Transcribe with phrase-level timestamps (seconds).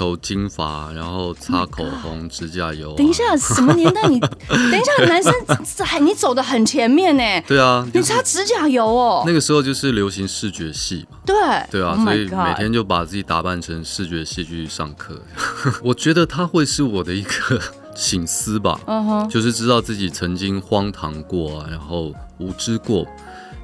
[0.00, 2.96] 头金发，然后擦口红、指甲油、啊。
[2.96, 4.18] 等一下，什么年代你？
[4.48, 5.30] 等一下，男生
[5.84, 7.22] 还你走的很前面呢。
[7.46, 9.22] 对啊，你擦指甲油哦。
[9.26, 11.18] 那个时候就是流行视觉系嘛。
[11.26, 11.36] 对。
[11.70, 15.20] 对啊，所以每天就把自己打扮成视觉系去上课。
[15.84, 17.60] 我觉得他会是我的一个
[17.94, 18.80] 醒思吧。
[18.86, 19.28] 嗯哼。
[19.28, 23.06] 就是知道自己曾经荒唐过啊，然后无知过，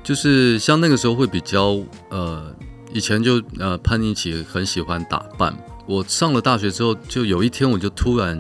[0.05, 1.79] 就是像那个时候会比较
[2.11, 2.55] 呃，
[2.93, 5.57] 以前就呃叛逆期，很喜欢打扮。
[5.87, 8.39] 我上了大学之后，就有一天我就突然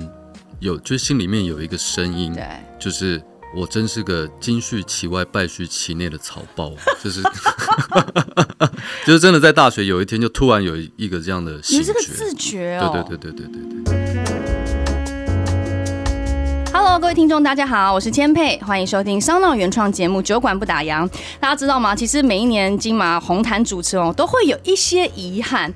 [0.60, 2.44] 有，就心里面有一个声音，对，
[2.78, 3.22] 就是
[3.54, 7.22] 我真是个金絮其外败絮其内的草包， 就是
[9.06, 14.35] 就是真的在大学有一天就突然有一个这样的你这个自觉哦，对对对对对对对。
[16.98, 21.04] 各位听众，大家好，我是千佩，欢迎收听商闹原创节目《酒馆不打烊》。
[21.38, 21.94] 大家知道吗？
[21.94, 25.70] 其实每一年金马红毯主持哦，都会有一些遗憾。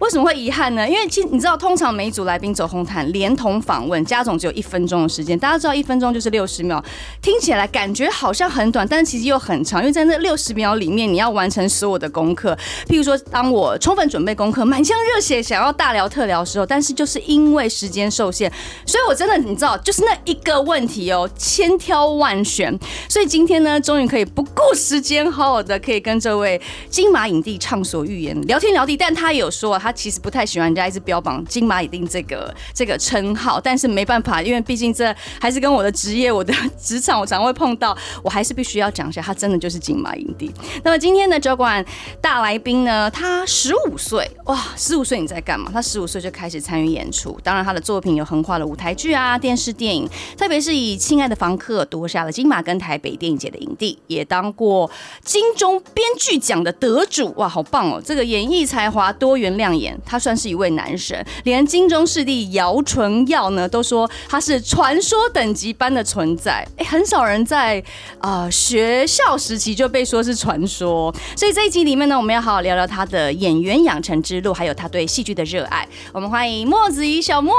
[0.00, 0.86] 为什么会遗憾呢？
[0.86, 5.36] 因为其实你知道，通常每一组来宾走红毯，连同访问加总只有一分钟的时间。
[5.38, 6.84] 大家知道一分钟就是六十秒，
[7.22, 9.80] 听起来感觉好像很短，但是其实又很长。
[9.80, 12.54] 因为在那六十秒里面，你要完成所有的功课。
[12.86, 18.52] 譬如说，当我充分准备功课，满腔热血想要大聊特聊的时候，但是就是因为时间受限，
[18.84, 22.76] 所以我真的你知道，就是那一个问题哦，千挑万选。
[23.08, 28.96] 所以今天呢，终于可以不顾时间，好好的可以跟这位金马影帝畅所欲言，聊天聊地。
[28.96, 29.78] 但他也有说。
[29.86, 40.50] 他其实不太喜欢人家一直标榜金马影帝这个这个称号，但是没办法，因为毕竟这还是跟我的职业、我的职场，我常会碰到，我还是必须要讲一下，他真的就是金马影帝。
[40.82, 41.84] 那么今天的酒馆
[42.20, 45.70] 大来宾呢，他十五岁哇，十五岁你在干嘛？
[45.72, 54.90] 他十五岁就开始参与演出，当然他的作品有横跨了舞台剧啊、电视电影，特别是以《亲爱的房客》夺下了金马跟台北电影节的影帝，也当过
[55.24, 58.02] 金钟编剧奖的得主，哇，好棒哦！
[58.04, 59.98] 这个演艺才华多元亮眼。
[60.04, 66.66] 他算是一位男神，连金钟视帝姚淳耀呢都说他是传说等级般的存在。
[66.76, 67.82] 哎，很少人在
[68.20, 75.86] 啊、学校时期就被说是传说，所以这一集里面呢，我们要好好聊聊他的演员养成之路，还有他对戏剧的热爱。
[76.12, 77.52] 我们欢迎莫子仪小莫。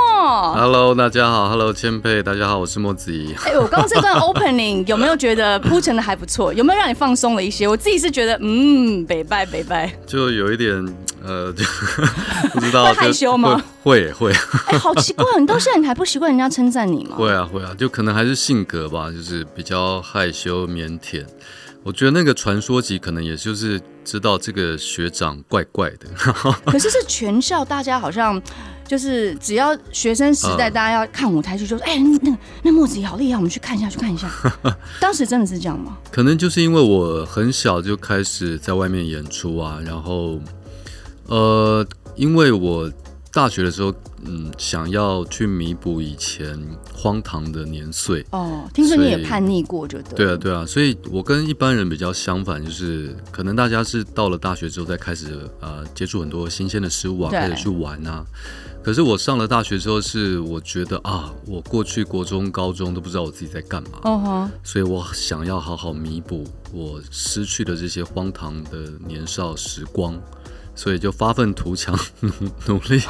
[0.53, 1.49] Hello，大家好。
[1.49, 2.86] Hello，千佩，大家好，我是莫
[3.45, 6.53] 哎，我刚刚这段 opening 有没有觉得铺陈的还不错？
[6.53, 7.67] 有没有让你放松了一些？
[7.67, 10.73] 我自己是觉得，嗯，北拜北拜，就有一点
[11.23, 11.53] 呃。
[11.53, 11.63] 就
[12.53, 13.61] 不知道会害羞吗？
[13.83, 14.31] 会会。
[14.31, 17.15] 哎、欸，好奇怪，你到现在你还不习惯人家称赞你吗？
[17.15, 21.25] 会啊会啊，就可能还是性格吧，就是比较害羞腼腆。
[21.83, 26.07] 我觉得那个传说集可能也就是知道这个学长怪怪的。
[26.65, 28.41] 可是是全校大家好像
[28.87, 34.27] 就是只要学生时代大家要看舞台剧，就说哎、欸，那个那莫子怡好厉害，我们去看一下去看一下。
[34.99, 35.97] 当时真的是这样吗？
[36.11, 40.39] 可能就是因为我很小就开始在外面演出啊，然后。
[41.29, 42.89] 呃，因为我
[43.33, 43.93] 大学的时候，
[44.25, 46.59] 嗯，想要去弥补以前
[46.93, 48.25] 荒唐的年岁。
[48.31, 50.15] 哦，听说你也叛逆过，就对。
[50.15, 58.25] 对啊，对啊，所以我跟一般人比较相反，就是可能大家是到了大学之后再开始呃接触很多新鲜的事物啊，开始去玩啊。
[58.83, 63.99] 可是我上了大学之后，是我觉得啊，我过去国中、高中都不知道我自己在干嘛。
[64.03, 64.51] 哦哈。
[64.63, 70.19] 所以我想要好好弥补我失去的这些荒唐的年少时光。
[70.77, 72.31] 所以就发愤图强，努
[72.67, 73.01] 努力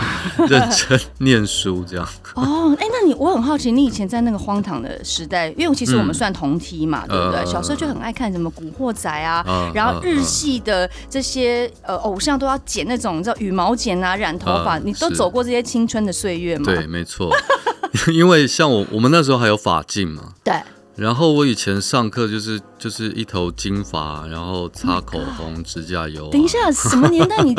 [0.47, 2.07] 认真念书，这样。
[2.35, 7.39] 哦，哎，那你我很好奇，你以前在那个荒唐的时代，因为其实我们算同梯嘛，嗯、对不对？
[7.41, 16.65] 呃、小时候就很爱看什么《古惑仔》啊，呃、然后日系的这些呃偶像都要剪那种叫羽毛剪啊，染头发，呃、你都走过这些青春的岁月吗？
[16.65, 17.29] 对，没错。
[18.13, 20.33] 因为像我，我们那时候还有法镜嘛。
[20.43, 20.53] 对。
[20.95, 26.31] 然后我以前上课就是就是一头金发，然后擦口红、指甲油、啊。
[26.31, 27.49] 等一下， 什么年代你？
[27.49, 27.55] 你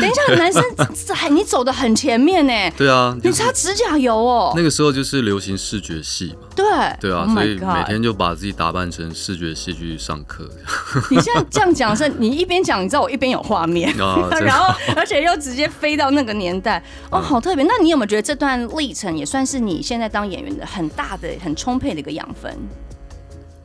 [0.00, 0.62] 等一下，男生
[1.14, 2.52] 还你走的很前面呢。
[2.76, 4.52] 对啊，你擦指甲油哦。
[4.56, 6.48] 那个时候就是流行视觉系嘛。
[6.56, 6.64] 对。
[7.00, 10.48] 对啊，所以每天就把自己打扮成视觉系去上课。
[11.10, 17.62] 你现在这样讲是，你一边讲，你知道我一边有画面，啊、然后而且又直接飞到那个年代，哦，好特别。
[17.64, 22.56] 那你有没有觉得这段历程也算是你现在当演员的很大的、很充沛的一个养分？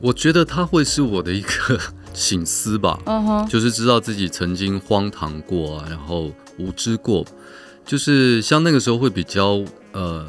[0.00, 1.78] 我觉得他会是我的一个
[2.14, 2.98] 醒思吧。
[3.06, 3.48] 嗯哼。
[3.48, 7.24] 就是知道自己曾经荒唐过啊，然后无知过，
[7.84, 9.62] 就是像那个时候会比较
[9.92, 10.26] 呃，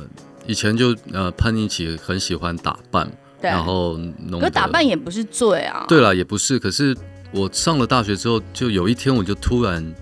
[0.48, 3.12] 以前就呃叛逆期，很喜欢打扮，
[3.42, 3.50] 对。
[3.50, 4.00] 然后，
[4.40, 6.96] 可打扮也不是罪啊，对了，也不是，可是
[7.32, 9.94] 我上了大学之后，就有一天我就突然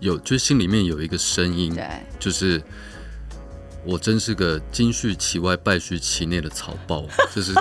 [0.00, 1.86] 有，就心里面有一个声音，对，
[2.18, 2.60] 就是
[3.84, 7.04] 我真是个金絮其外败絮其内的草包，
[7.34, 7.52] 就是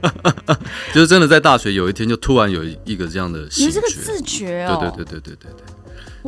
[0.92, 5.64] 就是真的在大学有一天就突然有一个这样的醒觉，这个自觉哦，对对对对对对对。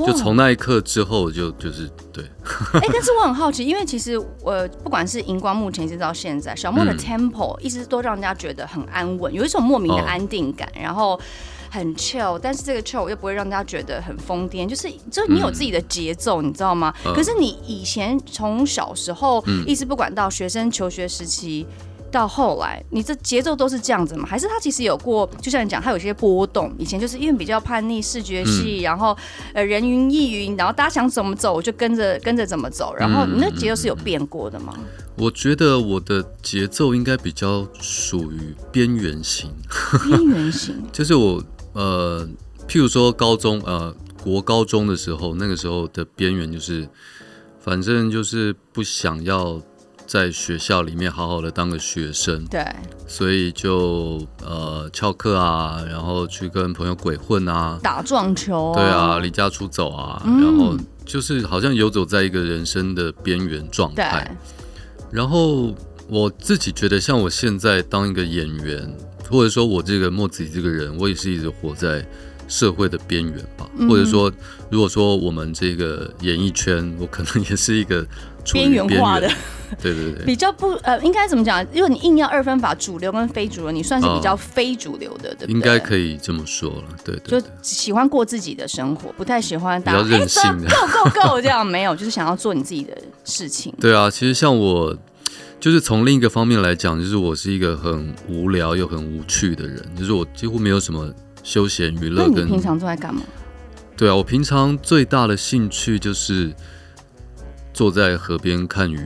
[0.07, 2.25] 就从那一刻之后就，就就是对。
[2.73, 11.21] 哎、欸，但是我很好奇，因为其实我不管是荧光幕前一直到现在，小莫的 tempo 一直都让人家觉得很安稳，有一种莫名的安定感，哦、然后
[11.73, 16.93] 很 chill，但是这个 chill 又不会让大家觉得很疯癫，就是就你有自己的节奏，嗯、你知道吗？
[17.07, 21.67] 嗯、可是你以前从小时候一直不管到学生求学时期。
[22.13, 24.29] 到后来，你这节奏都是这样子吗？
[24.29, 26.71] 还是他其实有过，就像你讲，他有些波动。
[26.79, 29.17] 以前就是因为比较叛逆，视觉系，嗯、然后
[29.55, 32.95] 呃人云亦云，然后大家想怎么走，我就跟着跟着怎么走。
[32.95, 34.75] 然后你那节奏是有变过的吗？
[35.17, 39.51] 我觉得我的节奏应该比较属于边缘型。
[40.07, 41.43] 边缘型就是我
[41.73, 42.29] 呃，
[42.69, 46.89] 譬如说高中呃国高中的时候，那个时候的边缘就是，
[47.61, 49.61] 反正就是不想要。
[50.05, 52.63] 在学校里面好好的当个学生，对，
[53.07, 60.77] 所以就呃翘课啊，然后去跟朋友鬼混啊，打撞球，对啊，离家出走啊，嗯、然后
[61.07, 64.37] 就是好像游走在一个人生的边缘状态。
[65.11, 65.75] 然后
[66.09, 68.95] 我自己觉得，像我现在当一个演员，
[69.33, 72.07] 或者说我这个墨子仪这个人，我也是一直活在
[72.47, 73.67] 社会的边缘吧。
[73.79, 74.31] 嗯、或者说，
[74.71, 78.07] 如果说我们这个演艺圈，我可能也是一个。
[78.53, 79.31] 边缘化的，
[79.81, 81.65] 对对对，比较不呃，应该怎么讲？
[81.73, 85.53] 如果你硬要二分法，主流跟非主流，你算是比较非主流的，对不对？
[85.53, 87.41] 应该可以这么说了，对对。
[87.41, 93.73] 就喜欢过自己的生活，不太喜欢比较任性的，Go Go Go 这样没有，就是想要做你自己的事情。
[93.81, 94.93] 对啊，其实像我，
[95.63, 101.09] 就是从另一个方面来讲，就是我是一个很无聊又很无趣的人，就是我几乎没有什么
[101.45, 102.29] 休闲娱乐。
[102.31, 103.23] 跟你平常都在干嘛？
[103.97, 106.53] 对啊，我平常最大的兴趣就是。
[107.75, 109.01] 坐在河边看鱼，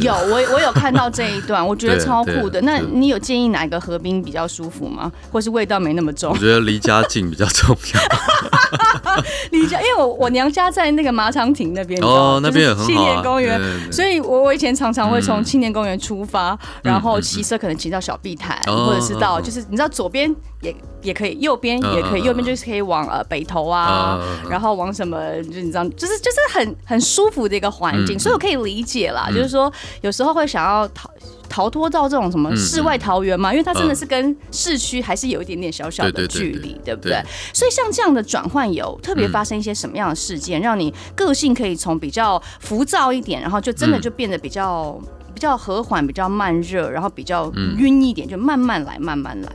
[0.00, 2.60] 有我我有看到这一段，我觉得超酷的。
[2.62, 5.10] 那你有建议哪个河滨比较舒服吗？
[5.30, 6.32] 或是味道没那么重？
[6.32, 8.00] 我觉得离家近比较重要。
[9.50, 12.84] 离家，因为我我娘家在那个马场亭那边哦，那边也很好。
[12.86, 13.60] 青年公园，
[13.92, 24.18] 所以我我以前常常会从青年公园出发，然后骑车可能骑到小碧潭，或者是到就是你知道左边也也可以，右边也可以，右边就是可以往呃北投啊，
[24.50, 31.10] 然后往什么就你知道，就是就是很很舒服的一个环境，所以我可以理解啦，就是说有时候会想要逃。
[31.50, 33.50] 逃脱到这种什么世外桃源嘛？
[33.50, 37.22] 因为它真的是跟市区还是有一点点小小的距离，对不对？
[37.54, 45.00] 所以像这样的转换，有特别发生一些什么样的事件，让你个性可以从比较浮躁一点，然后就真的就变得比较
[45.34, 49.48] 比较和缓、比较慢热，然后比较晕一点，就慢慢来，慢慢来。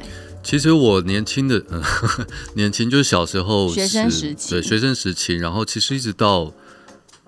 [0.43, 1.63] 其实我年轻的，
[2.55, 6.51] 年轻就是小时候学生时期，对学生时期，然后其实一直到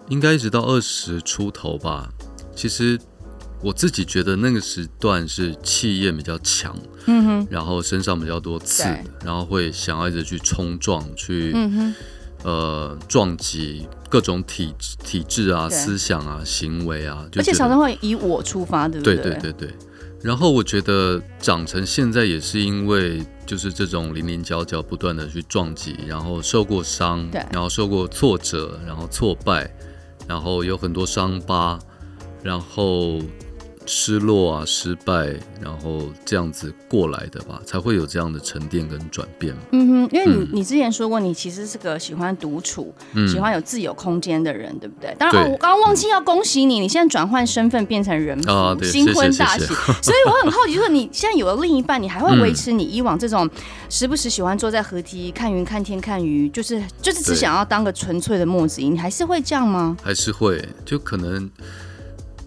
[0.10, 2.10] 应该一直到二十出头吧，
[2.56, 3.00] 其实。
[3.62, 6.78] 我自己觉得那个时段是气焰比较强，
[7.08, 8.84] 嗯哼，然后身上比较多刺，
[9.24, 11.96] 然后会想要一直去冲撞，去，嗯哼，
[12.44, 14.72] 呃，撞击各种体
[15.04, 19.16] 体制啊、思想啊、行为啊，而且常常会以我出发，对不对？
[19.16, 19.74] 对对对对。
[20.26, 29.72] 然后我觉得长成现在也是因为就是这种零零角角不断的去撞击，然后受过伤，对，然后受过挫折，然后挫败，
[30.28, 31.78] 然后有很多伤疤，
[32.42, 33.22] 然后。
[33.86, 35.28] 失落啊，失败，
[35.62, 39.56] 然后这样子过来的吧，才会有这样的沉淀跟转变。
[39.72, 45.16] 嗯哼，因为你、嗯、你之前说过，你其实是个喜欢独处、嗯、喜欢有自由空间的人，对不对？
[45.20, 49.66] 当然，哦、我刚刚忘记要恭喜你，你现在转换身份变成人夫，新婚大喜。
[49.66, 53.50] 所以我很好奇，就是你现在有了另一半，你还会维持你以往这种
[53.90, 59.96] 时不时喜欢坐在河堤看云、看天、看鱼，就是就是只想要当个纯粹的墨子仪，你还是会这样吗？
[60.04, 61.50] 还是会，就可能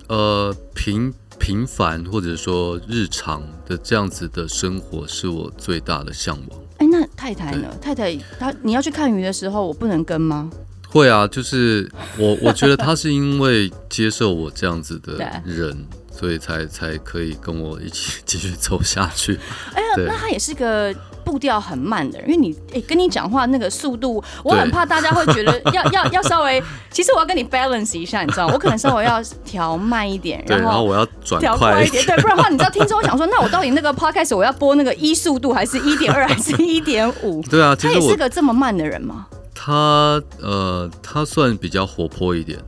[0.09, 1.15] 呃平。
[1.39, 6.61] 平凡或者说日常的这样子的生活是我最大的向往。
[6.79, 7.69] 哎，那太太呢？
[7.81, 10.51] 太太她你要去看鱼的时候，我不能跟吗？
[10.89, 15.15] 会啊，就是我我觉得她是因为接受我这样子的
[15.45, 19.39] 人，对所以才才可以跟我一起 继续走下去。
[19.75, 20.95] 哎呀，那他也是个。
[21.25, 37.43] 步调很慢的人，因为你哎、欸，跟你讲话那个速度，我很怕大家会觉得要 要要稍微，其实我要跟你 balance 一下，你知道，我可能稍微要调慢一点，然后，我要转调快一点，对，不然的话，你知道，听众我想说，那我到底那个 podcast 我要播那个一速度，还是一点二，还是一点五？
[37.51, 39.27] 对啊，他也是个这么慢的人吗？
[39.55, 42.59] 他呃，他算比较活泼一点。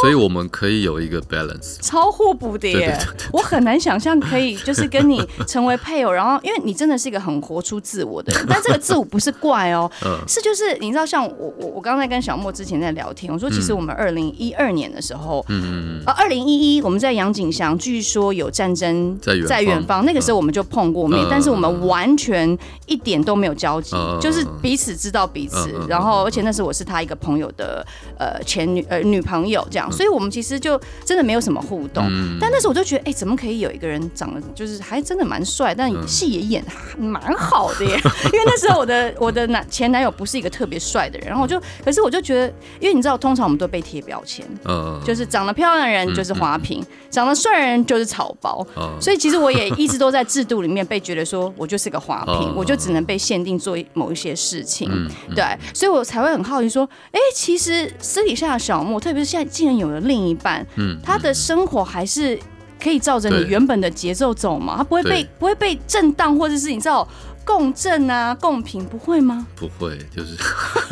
[0.00, 2.96] 所以我们可以有一个 balance，超互补的耶！
[3.32, 9.90] 我很难想象可以就是跟你 成为配偶，然后因为你真的是一个很活出自我的人， 但这个自我不是怪哦，
[10.28, 25.56] 是就是你知道，像我我我刚才跟小莫之前在聊天，我说其实我们二零一二年的时候，嗯啊，二零一一我们在杨景祥，据说有战争在在远方，那个时候我们就碰过面，但是我们完全一点都没有交集，就是彼此知道彼此，
[25.88, 27.84] 然后而且那时候我是他一个朋友的
[28.18, 29.47] 呃前女呃女朋友。
[29.50, 32.04] 有这样，所以我们其实就真的没有什么互动。
[32.08, 36.64] 嗯、但那时候我就觉得，哎、欸，怎么可以有一个人长得就是还真的蛮帅，但戏也演
[36.98, 37.92] 蛮好的耶。
[38.32, 48.66] 因为那时候我的我的男前男友不是一个特别帅的人，然后我就，可是我就觉得，因为你知道，通常我们都被贴标签，嗯、就是长得漂亮的人就是花瓶，嗯、长得帅的人就是草包。
[48.76, 54.88] 嗯、所以其实我也一直都在制度里面被觉得说我就是个花瓶，嗯、我就只能被限定做某一些事情。
[55.34, 59.48] 对，所以我才会很好奇说，哎、欸，其实私底下的小莫，特别是现在。
[59.50, 62.38] 既然有了另一半，嗯，他的生活还是
[62.80, 64.76] 可以照着你原本的节奏走嘛？
[64.76, 67.08] 他不会被不会被震荡，或者是你知道
[67.44, 69.46] 共振啊、共频，不会吗？
[69.56, 70.36] 不会，就是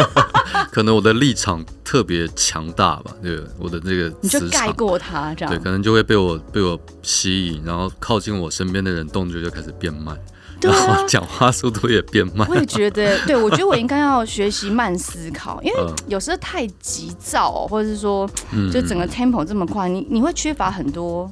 [0.72, 10.16] 可能我的立场特别强大吧，对，我的这个你就盖过他这样，对，可能就会被我被我吸引，然后靠近我身边的人动作就开始变慢。
[10.60, 12.48] 对啊，讲话速度也变慢。
[12.48, 18.28] 我也觉得， 对，我觉得我应该要学习慢思考，因为有时候太急躁哦，或者是说，
[18.72, 21.30] 就整个 tempo 这么快，你你会缺乏很多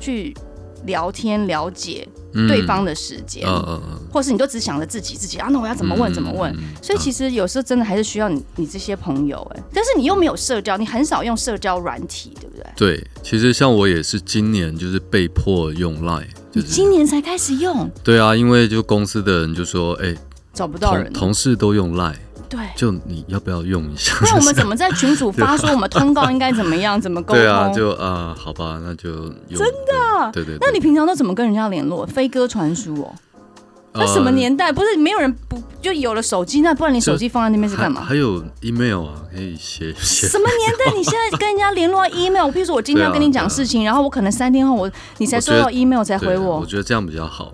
[0.00, 0.34] 去
[0.86, 2.06] 聊天了解
[2.48, 6.54] 对方的时间，嗯嗯嗯或是你都只想着自己自己啊，那我要怎么问怎么问？
[6.82, 12.64] 所以其实有时候真的还是需要你你这些朋友哎，但是你又没有社交，你很少用社交软体，对不对？
[12.76, 16.26] 对，其实像我也是今年就是被迫用 Line。
[16.54, 17.90] 你今年才开始用？
[18.02, 20.18] 对啊，因为就公司的人就说，哎、欸，
[20.52, 22.14] 找不到人，同事都用 Line，
[22.48, 24.14] 对，就你要不要用一下？
[24.22, 27.42] 那我们怎么在群主 发说我们通告应该怎么样，怎么沟通？
[27.42, 30.58] 对啊，就啊、呃，好吧，那就真的，对，对对。
[30.60, 32.06] 那你平常都怎么跟人家联络？
[32.06, 33.14] 飞鸽传书哦。
[33.96, 34.72] 那什么年代？
[34.72, 36.60] 不是没有人不就有了手机？
[36.62, 38.02] 那不然你手机放在那边是干嘛？
[38.02, 40.26] 还有 email 啊，可以写 写。
[40.26, 40.92] 什么年代？
[40.96, 42.50] 你现在跟人家联络 email？
[42.50, 46.58] 譬如说我今天要跟你讲事情，然后我可能三天后我你才收到 email 才回我。
[46.60, 47.52] 我觉得这样比较好。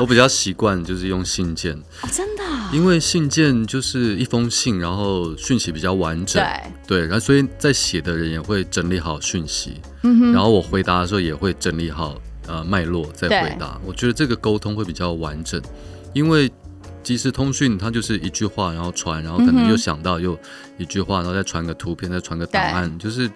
[0.00, 1.78] 我比较习惯就是用信件。
[2.10, 2.42] 真的？
[2.72, 6.42] 因为信件就是一封信，然后讯息比较完整。
[6.42, 6.98] 对。
[6.98, 9.80] 对，然后所以在写的人也会整理好讯息。
[10.32, 12.16] 然后我回答的时候也会整理好。
[12.52, 15.58] 呃，脉络再回答，我觉得这个沟通会比较完整，
[16.12, 16.52] 因为
[17.02, 20.38] 即时通讯它就是一句话，然后传，然后可能又想到又
[20.76, 23.30] 一句话，然后再传个图片，再传个档案，就是。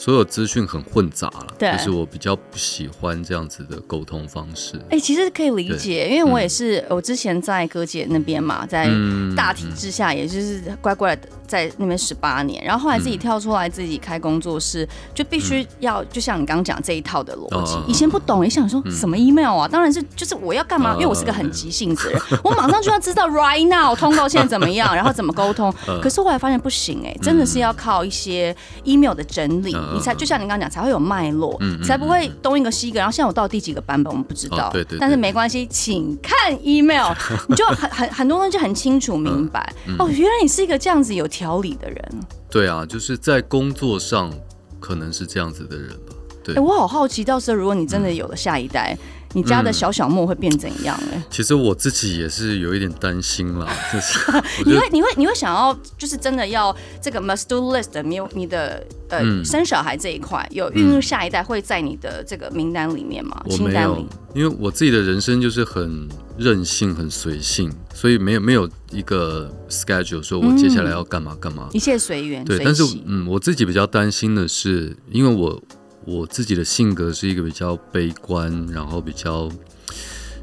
[0.00, 4.78] 所有资讯很混杂了，对，就是我比较不喜欢这样子的沟通方式。
[4.84, 8.88] 哎、欸，其实可以理解，因为我也是，嗯、我之前在哥姐那边嘛，在
[9.36, 17.74] 大体之下，也就是乖乖的在那边十八年，然后后来自己跳出来自己开工作室，就必须要，就像你刚刚讲这一套的逻辑。
[17.74, 25.70] 嗯、以前不懂，也想说什么 email 啊，当然是就是我要干嘛，因为我是个很急性子的人，我马上就要知道 right now 通告现在怎么样，然后怎么沟通。
[26.00, 29.76] 可是后来发现不行，哎，真的是要靠一些 email 的整理。
[29.94, 32.98] 你才就像你刚刚讲，才会有脉络，嗯、才不会东一个西一个。
[32.98, 34.68] 然后现在我到第几个版本，我们不知道。
[34.68, 37.12] 哦、对对对，但是没关系，请看 email，
[37.48, 39.72] 你就很很很多东西就很清楚明白。
[39.98, 42.20] 哦，原来你是一个这样子有条理的人。
[42.50, 44.32] 对啊，就是在工作上
[44.78, 46.14] 可能是这样子的人吧。
[46.42, 48.96] 对，欸、我好好奇，到时候如果你真的有了下一代。
[49.32, 51.12] 嗯你家的小小莫会变怎样呢？
[51.14, 51.22] 嗯？
[51.30, 53.68] 其实我自己也是有一点担心啦。
[53.92, 54.18] 就是
[54.66, 63.40] 你会你会你会想要就是真的要这个 must do list，你有你的呃、嗯、生小孩这一块有孕育下一代会在你的这个名单里面吗？
[63.44, 72.44] 我没有，因为我自己的人生就是很任性、很随性，所以没有没有一个 schedule 说我接下来要干嘛干嘛，一切随缘。
[72.44, 75.62] 对，但是嗯，我自己比较担心的是，因为我。
[76.04, 79.50] 我自己的性格是一个比较悲观，然后比较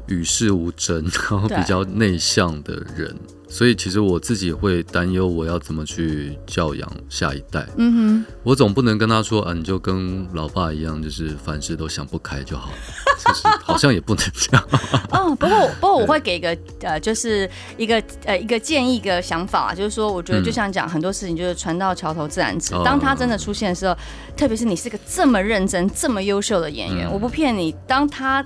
[0.06, 3.16] 与世无争，然后比较内向的人。
[3.48, 7.66] 所以其实我自己会担忧，我要怎么去教养下一代。
[7.78, 12.70] 嗯哼，我总不能跟他说啊，你就跟老爸一样，就是凡事都想不开就好。
[13.18, 14.68] 就是好像也不能这样。
[15.10, 22.72] 哦，不过不过我会给一个呃，就是一个呃一个建议一个想法，就是说，我觉得就像讲很多事情，就是船到桥头自然直。
[22.84, 23.96] 当他真的出现的时候，
[24.36, 28.44] 特别是你是个这么认真、这么优秀的演员，我不骗你，当他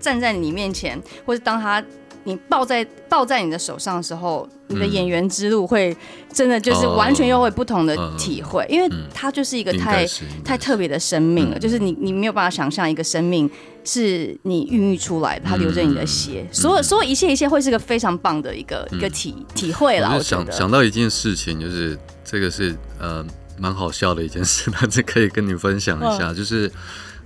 [0.00, 1.82] 站在你面前，或者当他。
[2.24, 5.96] 你抱在抱在你的手上的时候，你的演员之路会
[6.32, 10.06] 真的就是完全又会不同的体会，因为它就是一个太
[10.44, 13.50] 太特别的生命了，就是你你没有办法想象一个生命
[13.84, 20.14] 是你孕育出来的，它流着你的血，所有所有一切一切会是个非常棒的一个一个体体会了。
[20.16, 23.24] 我想想到一件事情，就是这个是呃。
[23.62, 26.72] 蛮好笑的一件事，那这可以跟你分享一下，哦、就是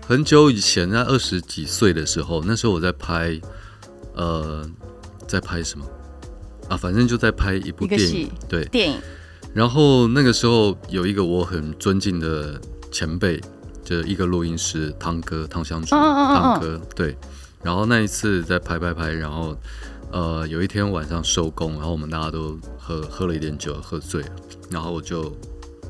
[0.04, 3.40] 很久以前，在二十几岁的时候，那时候我在拍，
[4.16, 4.68] 呃，
[5.26, 5.84] 在拍什么
[6.68, 6.76] 啊？
[6.76, 8.98] 反正就在拍一部电影，对，电影。
[9.52, 13.40] 然后那个时候有一个我很尊敬的前辈，
[13.84, 17.16] 就是一个录音师汤哥汤香竹，汤、哦、哥对。
[17.62, 19.56] 然后那一次在拍拍拍，然后
[20.12, 24.28] 呃有一天晚上收工，然后我们大家都喝喝了一点酒，喝醉了，
[24.70, 25.34] 然后我就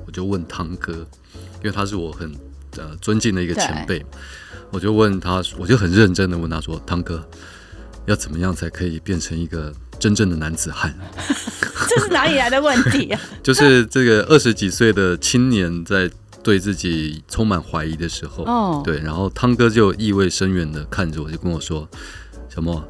[0.06, 2.32] 我就问汤哥，因为他是我很
[2.76, 4.04] 呃尊敬的一个前辈，
[4.70, 7.26] 我就问他，我就很认真的问他说，汤哥
[8.06, 10.94] 要怎么样才可以变成一个真正的男子汉？
[11.88, 13.20] 这是哪里来的问题啊？
[13.42, 16.10] 就是这个二十几岁的青年在
[16.42, 21.88] 对自己充满怀疑的时候，哦，对，然后汤哥就意味深远的看着我，就跟我说
[22.54, 22.82] ：“小莫，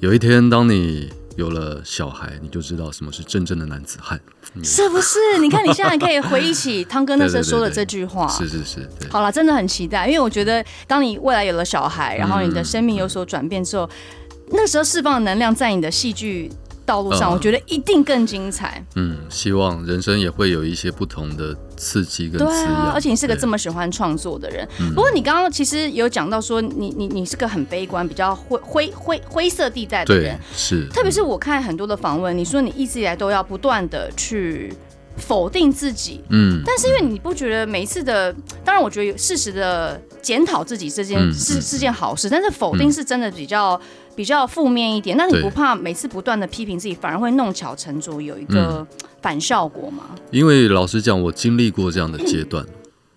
[0.00, 4.20] 有一天当你有了小孩，你就知道什么是真正的男子汉，
[4.62, 5.18] 是不是？
[5.40, 16.50] 你看你现在可以回忆起汤哥那时候 说的这句话，对对对对是是是，对，好了，真的很期待，因为我觉得当你未来有了小孩，然后你的生命有所转变之后，嗯、那时候释放的能量在你的戏剧。
[16.84, 18.84] 道路上，我觉得一定更精彩。
[18.96, 22.52] 嗯，希望人生也会有一些不同的刺激跟滋养。
[22.54, 24.68] 对啊，而且你是个这么喜欢创作的人。
[24.94, 30.38] 不过你刚刚其实有讲到说你，你你你是个很悲观、比较灰灰灰灰色地带的人。
[30.54, 30.86] 是。
[30.88, 34.72] 特别是我看很多的访问，你说你一直以来都要不断的去
[35.16, 36.22] 否定自己。
[36.30, 36.62] 嗯。
[36.66, 38.32] 但是因为你不觉得每一次的，
[38.64, 43.80] 当然我觉得有适时的检讨自己这件是、嗯、是件好事，但是否定是真的比较。
[44.14, 48.86] 比较负面一点，那你不怕每次不断的批评自己，反而会弄巧成拙，有一个
[49.20, 50.04] 反效果吗？
[50.10, 52.64] 嗯、因为老实讲，我经历过这样的阶段，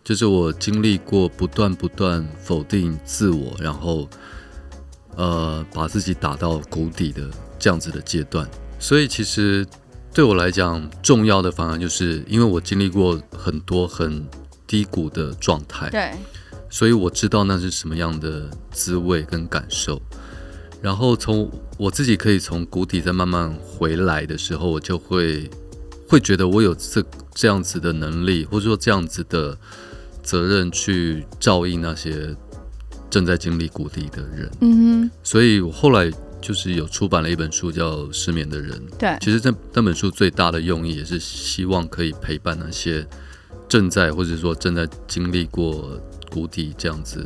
[0.04, 4.08] 就是我经历过不断不断否定自我，然后
[5.16, 8.48] 呃把自己打到谷底的这样子的阶段。
[8.80, 9.66] 所以其实
[10.14, 14.26] 对我来讲，重要的反而就是因为我经历过很多很
[14.66, 16.12] 低谷的状态，对，
[16.70, 20.02] 所以我知道那是什么样的滋味跟感受。
[20.86, 25.50] 然后从我自己可以从谷底再慢慢回来的时候，我就会
[26.08, 29.58] 会觉得我有这这样子的能力，或者说这样子的
[30.22, 32.36] 责任去照应那些
[33.10, 34.52] 正在经历谷底的人。
[34.62, 35.12] 嗯哼。
[35.24, 38.80] 所以我后来就是有出版了一本书，叫《失眠的人》。
[39.00, 39.18] 对。
[39.20, 43.04] 其实这那本书最大的用意也是希望可以陪伴那些
[43.68, 47.26] 正在或者说正在经历过谷底这样子。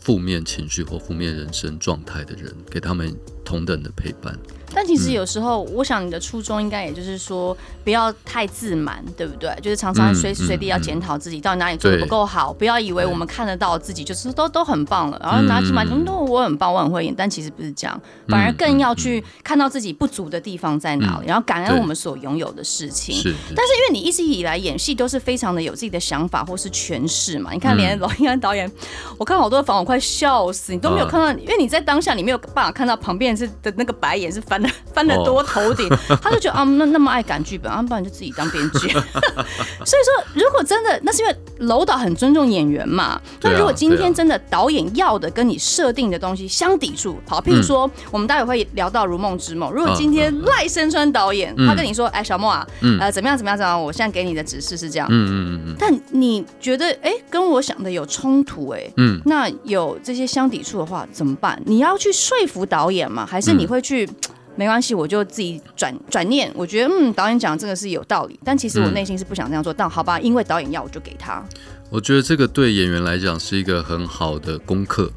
[0.00, 4.36] 负面情绪或负面人生状态的人，给他们同等的陪伴。
[4.74, 9.54] 但其实有时候，我想你的初衷应该也就是说，不要太自满，对不对？
[9.60, 17.12] 就是常常随时随地要检讨自己到底哪里做的不够好，不要以为我们看得到自己就是都都很棒了，然后拿起麦克风，我很棒，我很会演。
[17.16, 23.14] 但其实不是这样，反而更要去看到自己不足的地方在哪里，然后感恩我们所拥有的事情。
[23.16, 23.34] 是。
[23.56, 28.70] 但是因为你一直以来演戏都是非常的有自己的想法或是诠释嘛，你看连龙应安导演，
[29.18, 34.59] 我看好多房我快笑死，你都没有看到，因为你在当下你没有办法看到旁边是的那个白眼是翻。
[34.92, 35.88] 翻得多头顶，
[36.22, 38.88] 他就觉得啊，那那么爱赶剧本，啊，不然就自己当编剧。
[38.90, 43.20] 所以说，如果真的，那是因为楼导很尊重演员嘛。
[43.42, 49.70] 那如果今天真的导演要的跟你设定的东西相抵触，好，譬如说，我们待会会聊到《如梦之梦》。
[49.72, 52.66] 如果今天赖声川导演他跟你说，哎，小莫啊，
[53.00, 53.80] 呃，怎么样怎么样怎么样？
[53.80, 55.06] 我现在给你的指示是这样。
[55.10, 55.76] 嗯嗯嗯。
[55.78, 61.60] 但你觉得，哎，跟我想的有冲突，哎，嗯，那有这些相抵触的话怎么办？
[61.64, 63.24] 你要去说服导演吗？
[63.24, 64.08] 还是你会去？
[64.56, 66.50] 没关系，我就自己转转念。
[66.54, 69.72] 我觉得，嗯，导演讲这个是有道理，但其实我内心是不想这样做。
[69.72, 71.42] 嗯、但好吧，因为导演要，我就给他。
[71.88, 75.10] 我觉得这个对演员来讲是一个很好的功课，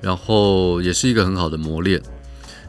[0.00, 2.02] 然后也是一个很好的磨练。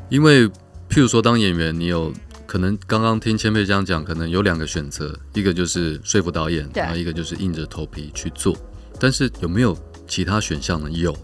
[0.10, 0.48] 因为，
[0.90, 2.14] 譬如说，当演员，你有
[2.46, 8.56] 可能刚刚听千佩这样讲，可能有两个选择，一个就是说服导演，然后一个就是硬着头皮去做。
[9.00, 10.90] 但是有没有其他选项呢？
[10.90, 11.16] 有。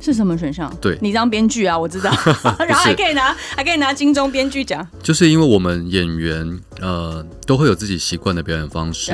[0.00, 0.72] 是什么选项？
[0.80, 2.10] 对，你当编剧啊，我知道，
[2.66, 4.86] 然后还可以拿，还可以拿金钟编剧奖。
[5.02, 9.12] 就是因为我们演员呃都会有自己习惯的表演方式，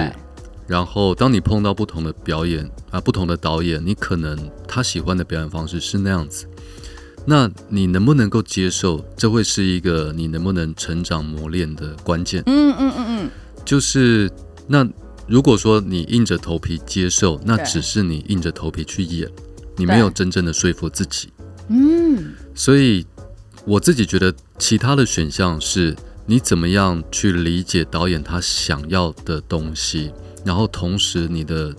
[0.67, 6.47] 然后当你碰到不同的表演啊，不同的导演，你可能他喜欢的表演方式是那样子，
[7.27, 9.05] 那你能不能够接受？
[9.17, 12.43] 这会是一个你能不能成长磨练的关键。
[12.47, 13.31] 嗯嗯嗯嗯，
[13.65, 14.31] 就是
[14.67, 14.87] 那
[15.27, 19.31] 如果说你硬着头皮接受，那只是你硬着头皮去演。
[19.83, 21.29] 你没有真正的说服自己，
[21.69, 23.05] 嗯，所以
[23.65, 30.13] 我自己觉得其他的选项是你怎么样去理解导演他想要的东西，
[30.45, 31.75] 然后同时你的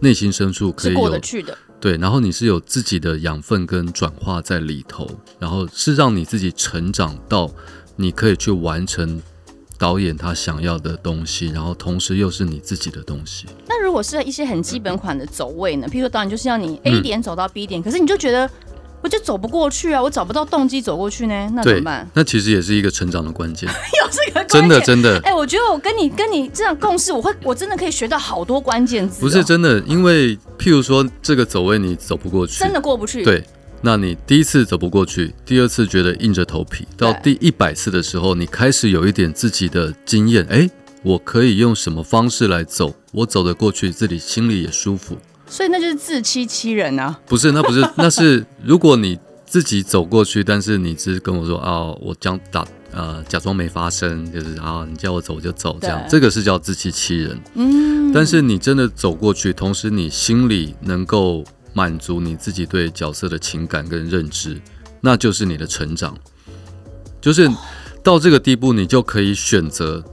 [0.00, 7.50] 内心深处可以有过得去的，对，然后你是有自己的养分跟转化在里头，然后是让你自己成长到
[7.96, 9.22] 你可以去完成
[9.82, 13.46] 导演他想要的东西，然后同时又是你自己的东西。
[13.66, 15.88] 那如果是一些很基本款的走位呢？
[15.88, 18.48] 譬如说导演就是要你 A 点走到 B 点，嗯、可是你就觉得。
[19.02, 20.00] 我就走不过去啊！
[20.00, 22.08] 我找不到动机走过去呢，那怎么办？
[22.14, 23.68] 那其实也是一个成长的关键。
[24.00, 25.16] 有这个，真的真的。
[25.24, 29.22] 哎、欸，我觉得我跟你跟你这样共事，我会我真的可以学到好多关键字、喔。
[29.22, 33.24] 不是真的，因为譬如说这个走位你走不过去，真的过不去。
[33.24, 33.44] 对，
[33.82, 40.44] 那你第一次走不过去，第二次觉得硬着头皮，到第一百次的时候，你开始有一点自己的经验。
[40.48, 40.70] 哎、欸，
[41.02, 42.94] 我可以用什么方式来走？
[43.12, 45.18] 我走得过去，自己心里也舒服。
[45.46, 47.20] 所以那就是自欺欺人啊！
[47.26, 49.18] 不是，那不是， 那是如果你。
[49.44, 57.38] 自己走过去，但是你只是跟我说啊，我将打呃假装没发生，就是啊、哦，你叫我走我就走这样，这个是叫自欺欺人。
[57.52, 64.60] 嗯，但是你真的走过去，同时你心里能够满足你自己对角色的情感跟认知，
[65.00, 66.16] 那就是你的成长。
[67.20, 67.50] 就是
[68.02, 70.04] 到这个地步，你就可以选择，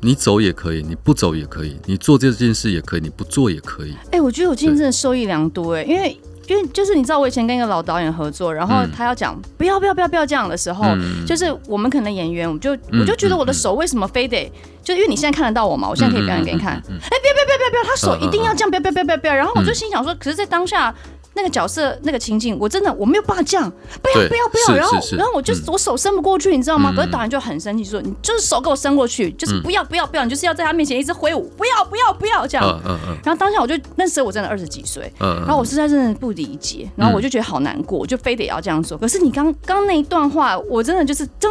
[0.00, 3.94] 你走也可以，你不走也可以，你做这件事也可以，你不做也可以。
[4.12, 6.18] 哎、我觉得我今天真的受益良多哎，因为。
[6.50, 14.50] 因为就是你知道，我以前跟一个老导演合作，然后他要讲不要不要不要不要这样的时候，嗯、就是我们可能演员，我就我就觉得我的手为什么非得，
[14.82, 16.72] 就因为你现在看得到我嘛，我现在可以表演给你看。
[16.72, 19.34] 哎、嗯，不要不要不要不要他手一定要这样，不要不要不要不要。
[19.36, 20.92] 然后我就心想说，可是，在当下。
[21.40, 23.70] 那个角色那个情境，我真的我没有办法这样，
[24.02, 26.92] 不要不要不要，然后然后我就我手伸不过去，你知道吗？
[26.94, 32.80] 可是导演就很生气，说你就是手给我伸过去，就是不要不要不要，你就是要在他面前一直挥舞，不要不要不要这样。
[33.24, 38.98] 然后当下我就那时候我真的二十几岁，然后我实在真的不理解，然后我就觉得好难过，我就非得要这样说。
[38.98, 41.48] 可是你刚刚那一段话，我真的就是噔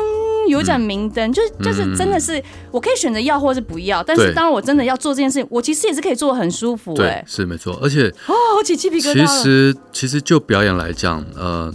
[0.48, 6.94] 有一盏明灯，就是就是真的是我可以选择要或是不要，但是当我真的要做这件事情，我其实也是可以做的很舒服。
[6.96, 9.26] 对，是没错，而且哦，我起鸡皮疙瘩。
[9.26, 10.40] 其实其实就。
[10.50, 11.72] 表演来讲，呃，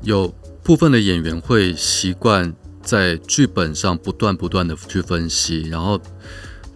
[0.00, 6.00] 有部分的演员会习惯在剧本上不断不断的去分析，然后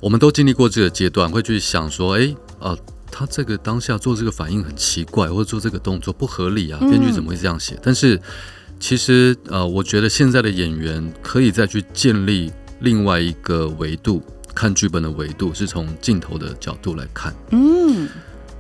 [0.00, 2.76] 我们都经历过这个阶段，会去想说，哎，呃，
[3.10, 7.74] 他这个当下做这个反应很奇怪，或者做这个动作不合理啊，编剧怎么会这样写？
[7.76, 8.20] 嗯、但是
[8.78, 14.22] 其实，呃，我觉得现在的演员可以再去建立另外一个维度，
[14.54, 18.08] 看剧本的维度，是从镜头的角度来看，嗯。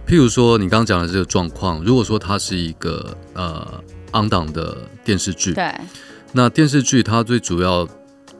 [0.06, 5.74] 譬如说，你刚刚讲的这个状况，如果说它是一个呃 on 档的电视剧，对，
[6.32, 7.88] 那电视剧它最主要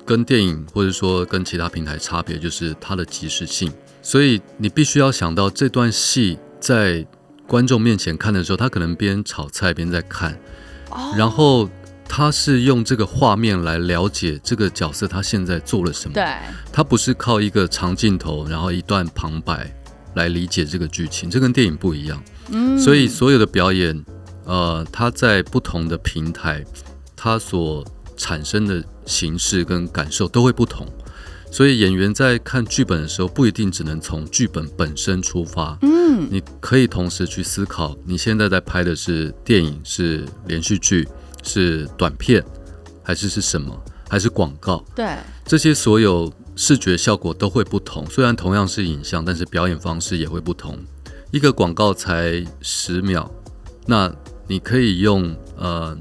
[0.05, 7.07] 跟电影或者说跟其他平台差别就是它的即时性，所以你必须要想到这段戏在
[7.47, 10.39] 观众面前看的时候，他可能边炒菜边在看，
[10.95, 11.69] 哦，然后
[12.09, 16.25] 他是用这个画面来了解这个角色他现在做了什么，对，
[16.73, 19.71] 他不是靠一个长镜头，然后一段旁白。
[20.15, 22.23] 来理解这个剧情，这跟电影不一样。
[22.51, 24.05] 嗯，所以所有的表演，
[24.45, 26.65] 呃，他在不同的平台，
[27.17, 27.85] 他所
[28.17, 30.87] 产生的形式跟感受都会不同。
[31.55, 35.79] 所以演员在看剧本的时候，不一定只能从剧本本身出发。
[35.83, 41.07] 嗯，你可以同时去思考，你现在在拍的是电影、是连续剧、
[41.45, 42.45] 是短片，
[43.05, 43.73] 还是是什么？
[44.09, 44.85] 还是广告？
[44.97, 46.33] 对，这些所有。
[46.57, 50.79] 视觉效果都会不同，虽然同样是影像，但是表演方式也会不同。
[51.33, 53.29] 一个广告才十秒，
[53.87, 54.13] 那
[54.49, 55.97] 你可以用呃。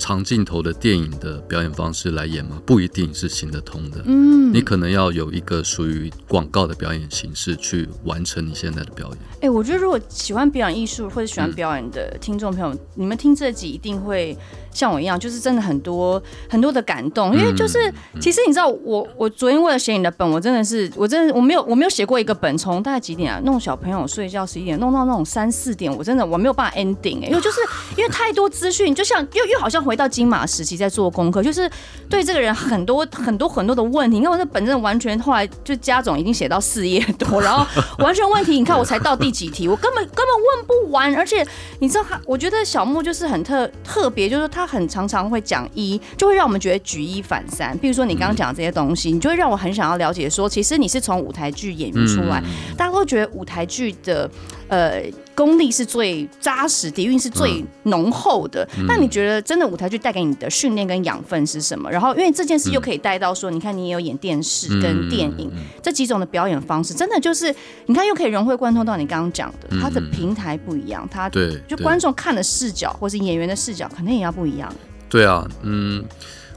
[0.00, 2.60] 长镜头的电影的表演方式来演吗？
[2.64, 4.02] 不一定是行得通的。
[4.06, 9.18] 嗯，你可能要有一个属于广告的表演形式去完成你现在的表演。
[9.34, 14.36] 哎、欸，我觉得如果喜欢表演艺术或者喜欢表演的听众朋友，嗯、你们听这集一定会
[14.72, 17.36] 像我一样，就是真的很多很多的感动。
[17.36, 27.60] 因为就是、嗯、其实你知道，我我昨天为了写你的本，我真的是我真的我没有我没有写过一个本，从大概几点啊，弄小朋友睡觉十一点，弄到那种三四点，我真的我没有办法 ending 哎、欸，因为就是
[27.96, 29.80] 因为太多资讯，就像又又好像。
[29.80, 31.68] 回到金马时期在做功课，就是
[32.08, 34.18] 对这个人很多很多很多的问题。
[34.18, 37.66] 你看我这本真的完全后来就家总已经写到四页多，然后
[37.98, 41.12] 完全问题，你看我才到第几题，我根本根本问不完。
[41.16, 41.44] 而且
[41.78, 47.76] 你知道他，我觉得小木就是很特特别，就是他很常常会讲一，就会让我们觉得举一反三。
[47.78, 52.42] 比如说你刚刚讲的这些东西，你就会让我很想要了解说，其实你是从舞台剧演员出来，
[52.76, 54.30] 大家都觉得舞台剧的
[54.68, 55.02] 呃。
[55.40, 58.68] 功力是最扎实，底蕴是最浓厚的。
[58.76, 61.90] 嗯、那你觉得真的舞台剧带给你的训练跟养分是什么？
[61.90, 67.54] 然后，因为这件事又可以带到说，嗯、你看你也有演电视跟电影、嗯、这几种的表演方式，真的就是
[67.86, 74.70] 你看又可以融会贯通到你刚刚讲的，它的平台不一样，它对就观众看的视角或是演员的视角肯定也要不一样。
[75.08, 76.04] 对啊，嗯，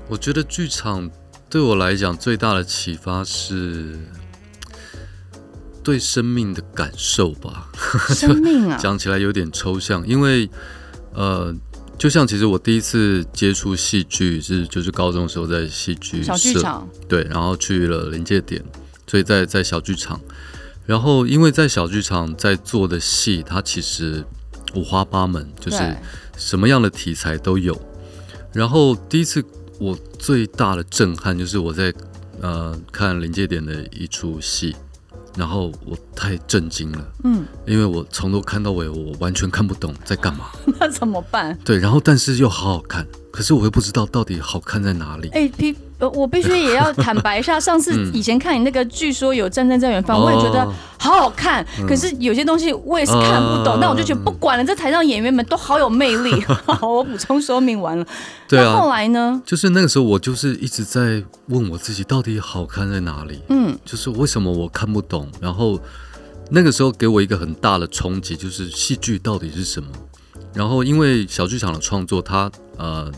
[0.10, 1.10] 我觉得剧场
[1.50, 3.98] 对我来讲最大的启发是。
[5.84, 7.70] 对生命的感受吧，
[8.10, 10.50] 生命啊，讲起来有点抽象，因为
[11.14, 11.54] 呃，
[11.98, 18.64] 就像其实我第一次接触戏剧是就是高中的时候在戏剧小剧场，对，然后去了临界点，
[19.06, 20.20] 所以在在小剧场，
[20.86, 24.26] 然后因为在小剧场在做的戏，它其实
[24.76, 25.78] 五花八门，就是
[26.38, 27.80] 什么样的题材都有。
[28.54, 29.44] 然后第一次
[29.80, 31.94] 我最大的震撼就是我在
[32.40, 34.76] 呃看临界点的一出戏。
[35.36, 40.46] 然后我太震惊了，嗯，因为我从头看到尾，我完全看不懂在干嘛。
[40.80, 41.58] 那怎么办？
[41.66, 45.30] 对，然后但是又好好看，可是我又不知道到底好看在哪里。
[45.30, 45.48] 哎，
[46.10, 50.66] 皮，我必须也要 坦白一下，上次以前看你那个，据说有战争在远方，我也觉得
[50.98, 53.80] 好好看，可是有些东西我也是看不懂。
[53.80, 56.42] 那我就觉得不管了，这台上演员们都好有魅力。
[56.66, 58.06] 好，我补充说明完了。
[58.48, 58.76] 对啊。
[58.76, 59.42] 后来呢？
[59.46, 63.42] 就是那个时候，我就是一直在问我自己，到底好看在哪里？
[63.50, 65.28] 嗯，就是为什么我看不懂？
[65.40, 65.80] 然后
[66.50, 69.90] 那个时候给我一个很大的冲击，就是戏剧到底是什么？
[70.54, 73.12] 然后因为小剧场的创作，它呃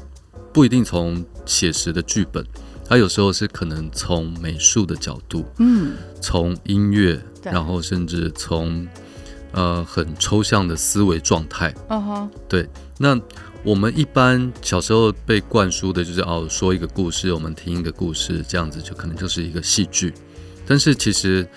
[0.54, 2.46] 不一定从写实的剧本，
[2.88, 8.88] 它有时候是可能从美术的角度，嗯，从音乐，然后甚至从
[9.52, 12.70] 呃很抽象的思维状态，嗯哼，对。
[12.98, 13.20] 那
[13.64, 20.14] 我们一般小时候被灌输的就是哦，说一个故事，我们听一个故事，这样子就可能就是一个戏剧。
[20.66, 21.48] 但是其实。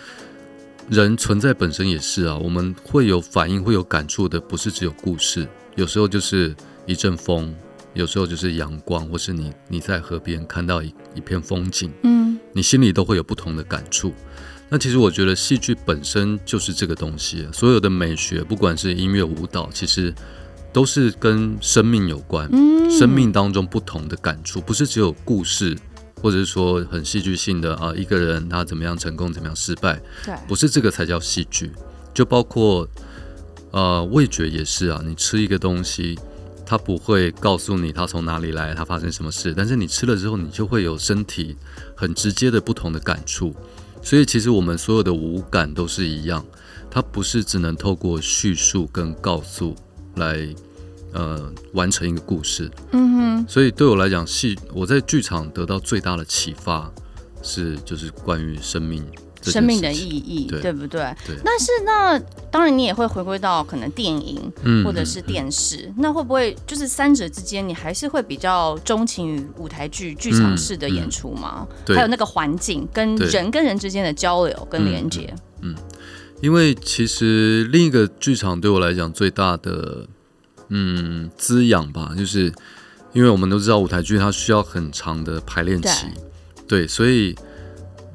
[0.90, 7.54] 人存在本身也是啊，我们会有反应、会有感触的，不是只有故事，有时候就是一阵风，
[7.94, 14.12] 有时候就是阳光，或是你你在河边看到一一片风景，嗯，你心里都会有不同的感触。
[14.68, 20.14] 那其实我觉得戏剧本身就是这个东西，所有的美学，不管是音乐、舞蹈，其实
[20.72, 25.76] 都是跟生命有关，嗯，生命当中不同的感触，不是只有故事。
[26.20, 31.70] 或者是说很戏剧性的啊，一个人他怎么样成功，怎么样失败，对，不是这个才叫戏剧。
[32.12, 32.88] 就包括
[33.70, 36.18] 呃味觉也是啊，你吃一个东西，
[36.68, 41.56] 它不会告诉你它从哪里来，它发生什么事，但是你吃了之后，你就会有身体
[41.96, 43.54] 很直接的不同的感触。
[44.02, 46.44] 所以其实我们所有的五感都是一样，
[46.90, 49.74] 它不是只能透过叙述跟告诉
[50.16, 50.54] 来。
[51.14, 56.92] 呃，完成一个故事，嗯哼，所以对我来讲，戏我在剧场得到最大的启发
[57.42, 59.02] 是，就是关于生命，
[59.42, 61.00] 生命的意义，对，对不对？
[61.26, 61.36] 对。
[61.44, 62.18] 但是那
[62.50, 71.66] 当然，你也会回归到可能电影，嗯，或者是电视，嗯，那会不会就是三者之间，你还是会比较钟情于舞台剧、剧场式的演出吗？
[71.88, 75.82] 还有那个环境跟人跟人之间的交流跟连接，嗯，嗯，
[76.40, 80.06] 因为其实另一个剧场对我来讲最大的。
[80.70, 82.52] 嗯，滋养吧，就是
[83.14, 86.08] 因为我们都知道舞台剧它需要很长的排练期，
[86.66, 87.34] 对，对，所以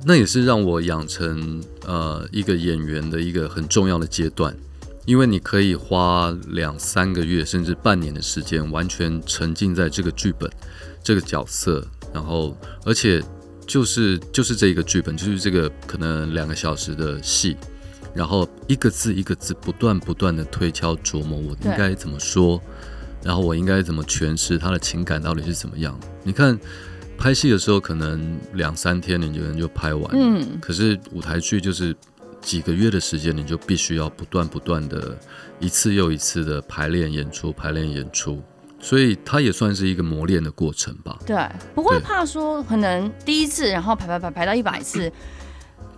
[0.05, 4.55] 那也是让我养成呃一个演员的一个很重要的阶段，
[5.05, 10.49] 因为你可以花两三个月甚至半年的时间，完全沉浸在这个剧本、
[11.01, 13.23] 这个角色，然后而且
[13.65, 17.55] 就是就是这一个剧本，就是这个可能两个小时的戏。
[18.13, 22.61] 然后一个字一个字不断不断的推敲琢磨，我应该怎么说，
[23.23, 25.99] 然后我应该怎么诠释他的情感到底是怎么样？
[26.21, 26.59] 你看
[27.23, 31.95] 拍戏的时候可能两三天你就能就拍完，嗯，可是舞台剧就是
[32.41, 35.17] 几个月的时间，你就必须要不断不断的
[35.57, 38.43] 一次又一次的排练演出，排练演出，
[38.81, 41.17] 所以它也算是一个磨练的过程吧。
[41.25, 41.37] 对，
[41.73, 45.09] 不会怕说可能第一次然后排排排排到一百次。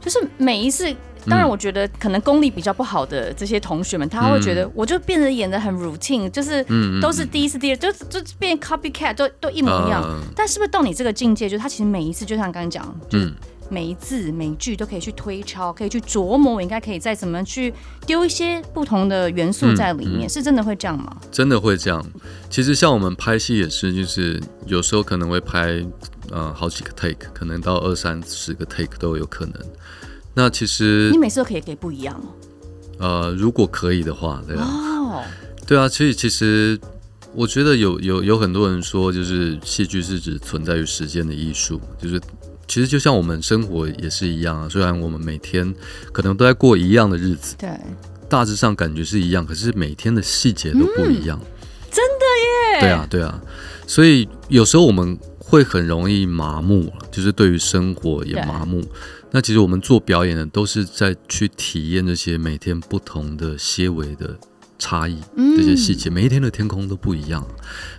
[0.06, 6.64] 就是每一次，当然我觉得可能功力比较不好的这些同学们，他会觉得我就变得演的很 routine，就是
[7.02, 10.04] 都是第一次、第二，就就变 copycat，都都一模一样。
[10.36, 13.34] 但是不是到你这个境界，就是他其实每一次，就像刚刚讲，就是
[13.70, 17.74] 每一字每一句都可以去推敲，可以去琢磨，我应该可以再怎么去
[18.06, 21.16] 丢一些不同的元素在里面，是真的会这样吗？
[21.32, 22.06] 真的会这样。
[22.50, 25.86] 其实像我们拍戏也是，就是有时候可能会拍。
[26.32, 29.54] 呃，好几个 take，可能到二三十个 take 都有可能。
[30.34, 32.34] 那其实你每次都可以给不一样哦。
[32.98, 34.66] 呃，如果可以的话，对啊。
[34.66, 35.24] Oh.
[35.68, 36.80] 对啊，所以其实
[37.36, 42.20] 我觉得有有有很多人说，就是戏剧是指存在于时间的艺术，就是
[42.68, 44.68] 其实就像我们生活也是一样啊。
[44.70, 45.74] 虽然我们每天
[46.12, 47.70] 可能都在过一样的日子，对，
[48.30, 51.40] 大致上感觉是一样，可是每天的细节都不一样。
[51.42, 51.48] 嗯，
[51.92, 52.26] 真的
[52.76, 52.82] 耶。
[52.82, 53.42] 对啊，对啊。
[53.88, 55.18] 所以有时候我们。
[55.48, 58.84] 会很容易麻木，就是对于生活也麻木。
[59.30, 64.36] 那其实我们做表演的都是在去体验这些每天不同的些微的
[64.80, 65.22] 差异，
[65.56, 66.10] 这些细节。
[66.10, 67.46] 每一天的天空都不一样，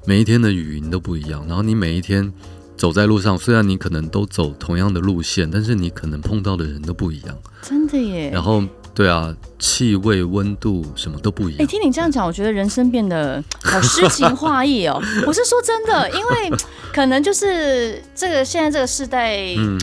[0.05, 1.47] 每一天的语音都不一样。
[1.47, 2.31] 然后你每一天
[2.77, 7.37] 走在路上，虽然你可能都走同样的路线，但是你可能碰到的人都不一样。
[7.63, 8.31] 真的耶。
[8.33, 8.63] 然后
[8.95, 11.63] 对啊，气味、温度什么都不一样。
[11.63, 15.03] 哎，听你这样讲，我觉得人生变得好诗情画意哦。
[15.27, 16.59] 我是说真的，因为
[16.93, 19.79] 可能就是这个现在这个时代，嗯。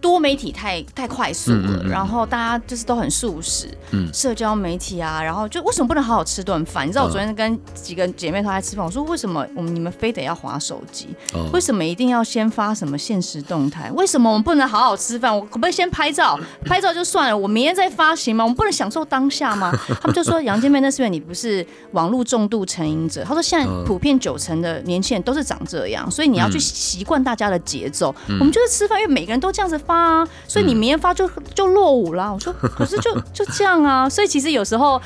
[0.00, 6.86] 多媒体太太快速了，嗯嗯嗯，然后大家就是都很素食，嗯，社交媒体啊，然后就为什么不能好好吃顿饭？
[6.86, 11.08] 你知道我昨天跟几个姐妹她在吃饭，我说为什么我们你们非得要划手机？
[11.34, 13.90] 哦，为什么一定要先发什么现实动态？
[13.92, 15.34] 为什么我们不能好好吃饭？
[15.34, 16.38] 我可不可以先拍照？
[16.64, 18.42] 拍照就算了，我明天再发行吗？
[18.44, 19.70] 我们不能享受当下吗？
[20.00, 23.22] 他们就说杨建妹，那是因为你不是网络重度成瘾者。
[23.22, 28.14] 他说现在普遍九成的年轻人都是长这样，所以你要去习惯大家的节奏。
[28.28, 29.78] 嗯，我们就是吃饭，因为每个人都这样子。
[29.90, 32.32] 发，所以你明天发就就落伍了。
[32.32, 34.08] 我说，可是就 就这样啊。
[34.08, 35.00] 所以其实有时候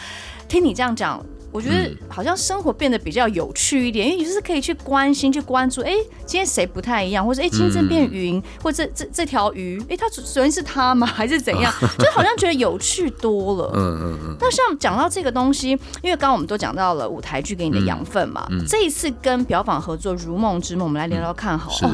[0.47, 1.19] 听你这样讲，
[1.51, 5.81] 我觉得好像生活变得比较有趣一点，因为你就是可以去关心、去关注。
[5.81, 5.93] 哎，
[6.27, 7.25] 今天谁不太一样？
[7.27, 11.07] 或者哎，今天这片云，或者这这这条鱼，哎，它首先是它吗？
[11.09, 11.73] 还是怎样？
[11.99, 13.71] 就好像觉得有趣多了。
[13.75, 14.37] 嗯嗯嗯。
[14.39, 15.71] 那像讲到这个东西，
[16.03, 18.47] 因为刚刚我们都讲到了舞台剧给你的养分嘛。
[18.69, 21.71] 这一次跟表坊合作《如梦之梦》，我们来聊聊看好。
[21.71, 21.87] 是。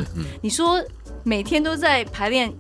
[0.42, 0.83] 你说
[1.22, 2.50] 每天都在排练。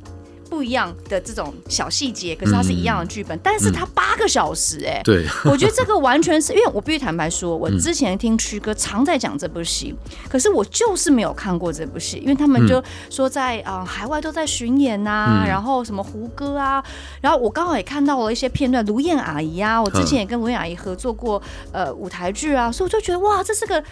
[0.50, 16.84] 不一样的这种小细节，可是它是一样的剧本，嗯、但是它八个小时哎、欸，对，我觉得这个完全是 因为我必须坦白说，我之前听区哥常在讲这部戏，嗯、可是我就是没有看过这部戏，因为他们就说在啊、呃、海外都在巡演呐、然后什么胡歌啊，
[17.20, 21.40] 然后我刚好也看到了一些片段，卢燕阿姨啊，我之前也跟卢燕阿姨合作过
[21.72, 23.82] 呃舞台剧啊，所以我就觉得哇，这是个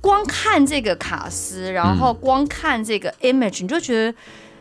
[0.00, 4.18] 光看这个卡斯，然后光看这个 image，你就觉得。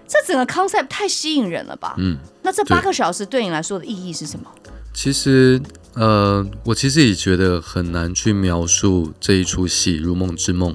[0.10, 1.94] 这整个 concept 太吸引人了吧？
[2.00, 4.50] 嗯，那这八个小时对你来说的意义是什么？
[4.92, 5.62] 其实，
[5.94, 10.74] 呃，我其实也觉得很难去描述这一出戏《如梦之梦》，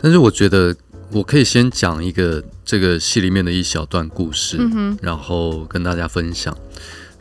[0.00, 0.74] 但是我觉得
[1.12, 6.56] 我可以先讲一个这个戏里面的一小段故事，嗯，然后跟大家分享。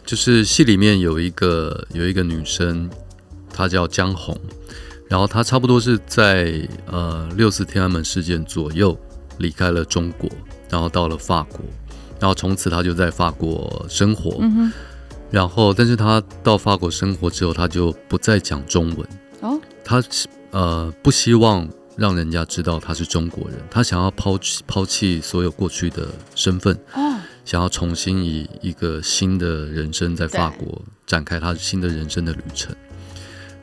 [0.06, 2.89] 就是戏里面有一个有一个女生，
[3.52, 4.39] 她叫江红，
[5.10, 8.98] 然后她差不多是在呃六四天安门事件左右
[9.39, 10.30] 离开了中国。
[10.69, 11.60] 然后到了法国，
[12.19, 14.38] 然后从此他就在法国生活。
[14.39, 14.73] 嗯哼。
[15.32, 19.08] 然后，但是他到法国生活之后，他就不再讲中文。
[19.41, 19.60] 哦。
[19.84, 20.01] 他
[20.51, 26.73] 呃不希望让人家知道他是中国人，他想要抛弃抛弃所有过去的身份。
[26.93, 27.19] 哦。
[27.43, 32.73] 想要重新以一个新的人生在法国展开他新的人生的旅程。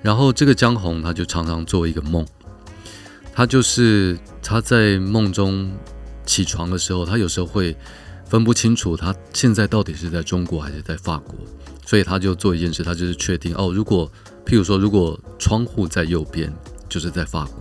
[0.02, 2.26] 然后这个江红，他就常常做一个梦，
[3.32, 5.72] 他就是他在梦中。
[6.26, 7.76] 起床的时候，他有时候会
[8.28, 11.34] 分不清楚他现在到底是在中国还是在法国，
[11.84, 14.10] 所以他就做一件事，他就是确定哦，如果
[14.46, 16.52] 譬如说，如果窗户在右边，
[16.88, 17.54] 就是在法国；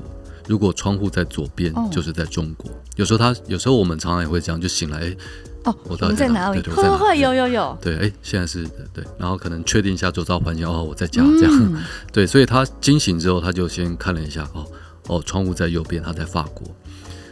[0.47, 2.69] 如果窗户在左边，就是在中国。
[2.71, 5.15] 哦、有时候他，有时候我们常常也会这样，就醒来，哎，
[5.65, 6.61] 哦，我到底在哪里？
[6.61, 14.65] 会会有有有，对，哎，现在是对，然后可能确定一下周遭环境，哦，我在家这样，嗯、 对，所以他惊醒之后，他就先看了一下，哦
[15.07, 16.67] 哦，窗户在右边，他在法国。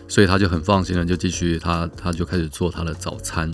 [0.10, 3.50] 所以他就很放心了，就继续他他就开始做他的早餐，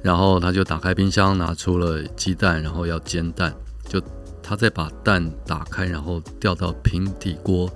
[0.00, 3.52] 然后他就打开冰箱，拿出了鸡蛋，然后要煎蛋，
[3.86, 4.00] 就
[4.42, 7.68] 他再把蛋打开，然后掉到平底锅，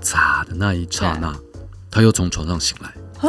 [0.00, 1.36] 炸的那一刹那，
[1.90, 3.28] 他又从床上醒来，啊？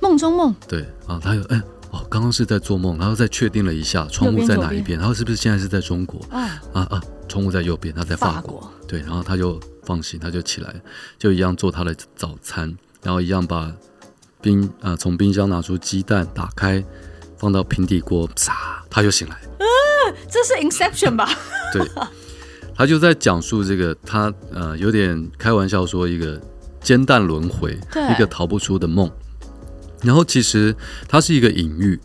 [0.00, 6.20] 梦中梦，对啊，他又哎哦，刚刚是在做梦，然后再确定了一下窗户在哪一边，然后是不是现在是在中国？
[6.30, 6.60] 啊。
[6.72, 8.70] 啊啊，窗户在右边，他在法国。
[8.86, 10.74] 对，然后他就放心，他就起来，
[11.18, 12.76] 就一样做他的早餐。
[13.02, 13.72] 然后一样把
[14.40, 16.84] 冰啊、呃、从冰箱拿出鸡蛋，打开
[17.36, 19.36] 放到平底锅，啪，他就醒来。
[19.58, 19.66] 嗯，
[20.30, 21.28] 这是 Inception 吧？
[21.72, 21.82] 对，
[22.74, 26.40] 他就在讲述这个，他呃有点开玩笑说一个
[26.80, 27.78] 煎蛋轮回，
[28.10, 29.10] 一个逃不出的梦。
[30.02, 30.74] 然后其实
[31.08, 31.98] 它是一个隐喻，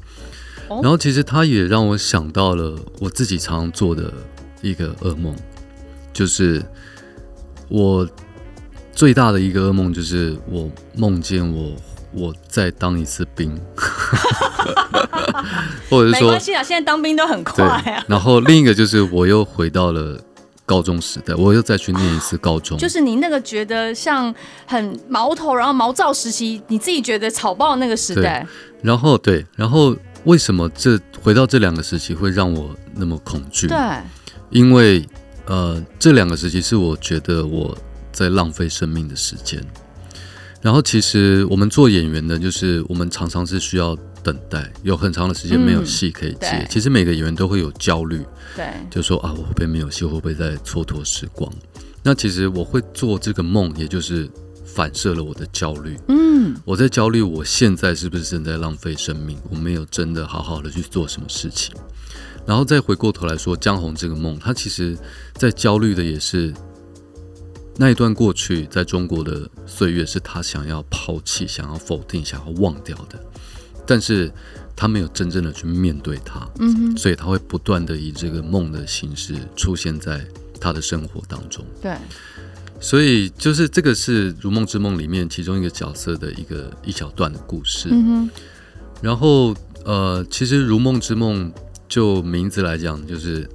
[0.68, 4.12] 哦、然后其实它也让我想到了我自己常常做的
[4.62, 5.36] 一个噩梦，
[6.14, 6.64] 就是
[7.70, 8.08] 我。
[8.94, 11.72] 最大的一个噩梦就是我梦见我
[12.14, 13.60] 我再当一次兵，
[15.90, 18.06] 或者是说没关系啊，现在当兵都很快啊。
[18.08, 20.20] 然后另一个就是我又回到了
[20.64, 22.78] 高中时代，我又再去念一次高中。
[22.78, 24.34] 就是你那个觉得像
[24.68, 28.46] 很毛头，然后毛躁时期，你自己觉得草包那个时代。
[28.84, 33.68] 然后对，然后为什么这回到这两个时期会让我那么恐惧？
[33.68, 33.78] 对，
[34.52, 35.04] 因为
[35.48, 37.76] 呃，这两个时期是我觉得我。
[38.14, 39.62] 在浪费生命的时间，
[40.62, 43.94] 然后其实我们做演员的，就是我们常常是需要
[44.24, 46.48] 等待，有很长的时间没有戏可以接。
[46.52, 51.52] 嗯、其实每个演员都会有焦虑，对，就说啊，我会不会没有戏，会不会在蹉跎时光？
[52.04, 54.30] 那其实我会做这个梦，也就是
[54.64, 55.98] 反射了我的焦虑。
[56.08, 59.38] 嗯，我在焦虑，我现在是不是正在浪费生命？
[59.50, 61.74] 我没有真的好好的去做什么事情。
[62.46, 64.98] 然后再回过头来说，江红这个梦，他其实
[65.36, 66.54] 在焦虑的也是
[67.78, 73.20] 那一段过去在中国的岁月，是他想要抛弃、想要否定、想要忘掉的，
[73.86, 74.32] 但是
[74.76, 80.26] 他没有真正的去面对它，嗯哼，所以他会不断的以这个梦的形式出现在
[80.60, 81.66] 他的生活当中。
[81.82, 81.96] 对，
[82.80, 87.90] 所以就是这个是《如梦之梦》里面其中一个角色的一个一小段的故事。
[87.92, 88.30] 嗯哼，
[89.02, 91.52] 然后呃，其实《如梦之梦》。
[91.90, 93.48] 就名字来讲，就是，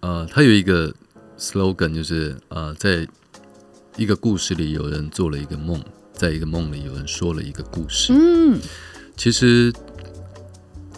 [0.00, 0.90] 呃，它有一个
[1.38, 3.06] slogan，就是呃，在
[3.96, 5.82] 一个故事里有人做了一个梦，
[6.12, 8.12] 在一个梦里有人说了一个故事。
[8.12, 8.58] 嗯，
[9.16, 9.72] 其实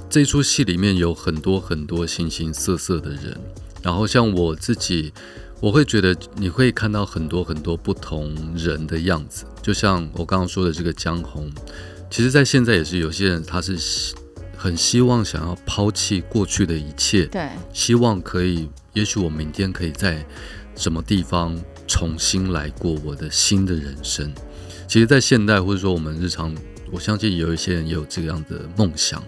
[0.08, 3.38] 这出戏里面有很多很多形形色色的人，
[3.82, 5.12] 然后像我自己，
[5.60, 11.50] 我会觉得你会看到很多很多不同人的样子，就像我刚刚说的这个江红，
[12.10, 14.14] 其实，在现在也是有些人他是。
[14.56, 20.24] 很希望想要抛弃过去的一切，对，希望可以，也许我明天可以在
[20.74, 21.54] 什么地方
[21.86, 24.32] 重新来过我的新的人生。
[24.88, 26.54] 其实，在现代或者说我们日常，
[26.90, 29.22] 我相信有一些人也有这样的梦想。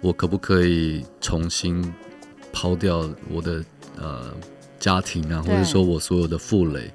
[0.00, 1.92] 我可不可以重新
[2.52, 3.64] 抛掉我的
[3.96, 4.32] 呃
[4.78, 6.90] 家庭啊，或者说我所有的负累，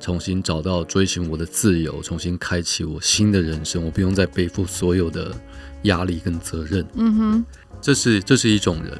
[0.00, 5.34] 重新找到追寻我的自由，重新开启我新的人生，我不用再背负所有的。
[5.82, 7.44] 压力跟责任，嗯哼，
[7.80, 8.96] 这是这是一种人，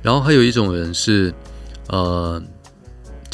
[0.00, 1.34] 然后还有一种人是，
[1.88, 2.40] 呃，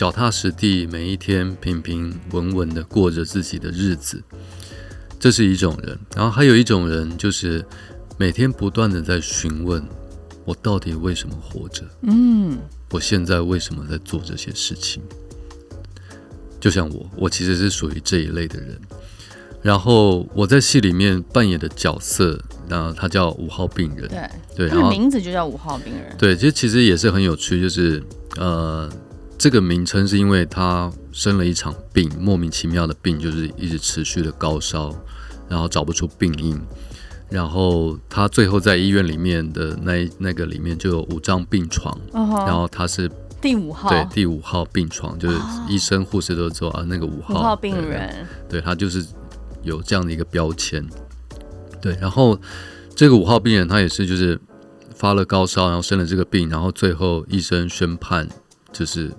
[0.01, 4.22] 脚踏实地，每一天平平稳稳的过着自己的日子，
[5.18, 7.62] 这是一种人，然后还有一种人就是
[8.16, 9.86] 每天不断的在询问，
[10.46, 11.84] 我到底为什么活着？
[12.01, 12.57] 嗯，
[12.92, 15.03] 我现在为什么在做这些事情？
[16.59, 18.80] 就像我，我其实是属于这一类的人。
[19.61, 26.16] 然后我在戏里面扮演的角色，然后他叫五号病人，对对，他的名字就叫五号病人。
[26.16, 28.03] 对，其实其实也是很有趣，就是
[28.38, 28.90] 呃，
[29.41, 34.95] 这个名称是因为他生了一场病，莫名其妙的病，就是一直持续的高烧，
[35.49, 36.61] 然后找不出病因，
[37.30, 43.11] 然后他最后在医院里面的那那个里面就有五张病床，哦、然后他是
[43.41, 49.03] 第五号，对，第五号病床，就是医生护士都说啊，那个五号，五号病人，对，对他就是。
[49.62, 50.82] 有这样的一个标签，
[51.82, 52.41] 对，然后
[52.97, 54.41] 这个五号病人他也是就是
[54.95, 58.26] 发了高烧，然后生了这个病，然后最后医生宣判
[58.72, 59.12] 就是，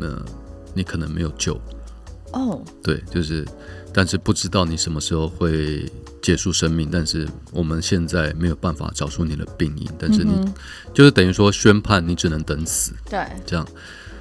[0.00, 0.22] 呃，
[0.74, 1.60] 你可能没有救
[2.32, 3.46] 哦，对，就是，
[3.92, 5.90] 但是不知道你什么时候会
[6.20, 10.54] 结束生命，但是我们现在没有办法找出你的病因，但是你、嗯、
[10.92, 13.66] 就是等于说宣判你只能等死，对，这样。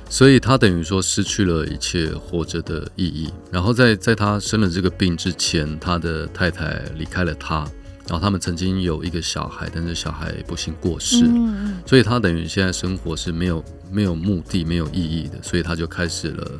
[0.08, 3.34] 所以他等于说失去了一切活着的意义。
[3.52, 7.68] 然后在在他生了这个病之前，他的太太离开了他，
[8.08, 11.26] 然后他们曾经有一个小孩，但是小孩不幸过世。
[11.86, 15.42] 所以他等于现在生活是没有没有目的、没有意义的。
[15.42, 16.52] 所以他就开始了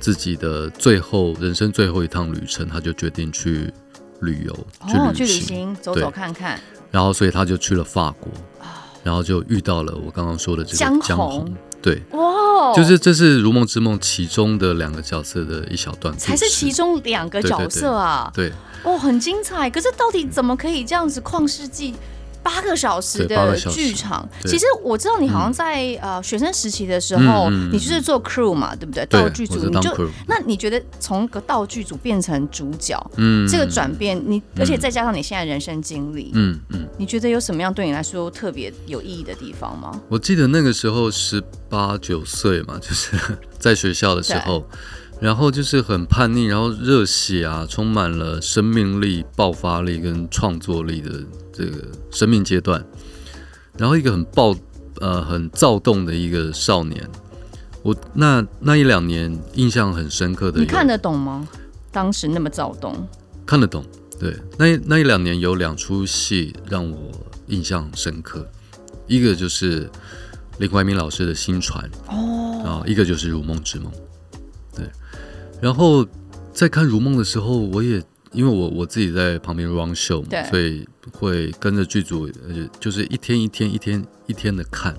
[0.00, 3.72] 自己的最后人生最后一趟旅程，他就决定去
[4.20, 6.58] 旅游，哦，去旅行，走走看看。
[6.90, 8.32] 然后所以他就去了法国，
[9.02, 11.02] 然后就遇到了我刚刚说的这个江红。
[11.02, 19.68] 江红对，哇，就是这是《如梦之梦》其中的两个角色的一小段，才是其中两个角色啊，对，对，对，对，哦，很精彩。
[19.68, 21.94] 可是到底怎么可以这样子旷世纪？
[22.44, 29.02] 八个小时的剧场，其实我知道你好像在、嗯、呃学生时期的时候，嗯嗯、你就是做 crew 嘛，对不对？
[29.06, 29.90] 道具组，你就
[30.28, 39.98] 那你觉得从个道具组变成主角，嗯，这个转变，你而且再加上你现在人生经历，嗯嗯，你觉得有什么样对你来说特别有意义的地方吗？
[40.10, 43.16] 我记得那个时候十八九岁嘛，就是
[43.58, 44.68] 在学校的时候。
[45.20, 52.84] 然后就是很叛逆，然后热血啊，充满了生命力、爆发力跟创作力的这个生命阶段。
[53.78, 54.54] 然后一个很暴
[55.00, 57.08] 呃很躁动的一个少年，
[57.82, 60.60] 我那那一两年印象很深刻的。
[60.60, 61.48] 你看得懂吗？
[61.90, 63.08] 当时那么躁动，
[63.46, 63.84] 看得懂。
[64.18, 67.10] 对，那那一两年有两出戏让我
[67.48, 68.46] 印象深刻，
[69.06, 69.90] 一个就是
[70.58, 73.90] 林怀民老师的新传哦，然后一个就是《如梦之梦》。
[75.64, 75.68] 对。
[75.68, 76.06] 然后
[76.52, 78.02] 在看《如梦》的时候，我也
[78.32, 84.94] 因为我我自己在旁边 run show 嘛，所以会跟着剧组，呃，就是一天一天一天一天的看。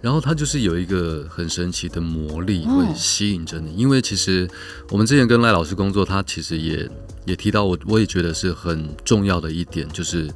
[0.00, 3.74] 然后它就是有一个很神奇的魔力，会吸引着你。
[3.76, 4.48] 因为其实
[4.88, 6.88] 我们之前跟赖老师工作，他其实也
[7.26, 10.30] 也提到我，我也觉得是很重要的一点，就是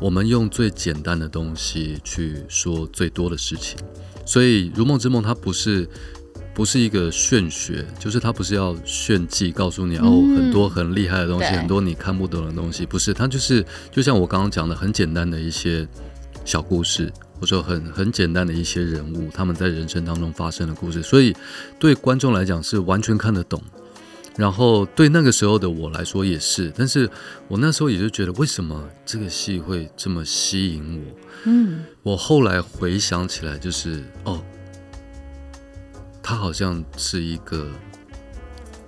[0.00, 3.76] 我们用最简单的东西去说最多的事情。
[4.24, 5.88] 所以《如梦之梦》它不是。
[6.56, 15.86] 不是一个炫学，就是他不是要炫技，告诉你、嗯、哦很多很厉害的东西，对很多你看不懂的东西，不是，他就是就像我刚刚讲的，很简单的一些
[16.46, 21.36] 小故事，或者说很很简单的一些人物，他们在人生当中发生的故事，所以
[21.78, 23.62] 对观众来讲是完全看得懂。
[24.34, 27.08] 然后对那个时候的我来说也是，但是
[27.48, 31.18] 我那时候也就觉得，为什么这个戏会这么吸引我？
[31.44, 34.42] 嗯，我后来回想起来，就是哦，
[36.28, 37.68] 他好像是一个，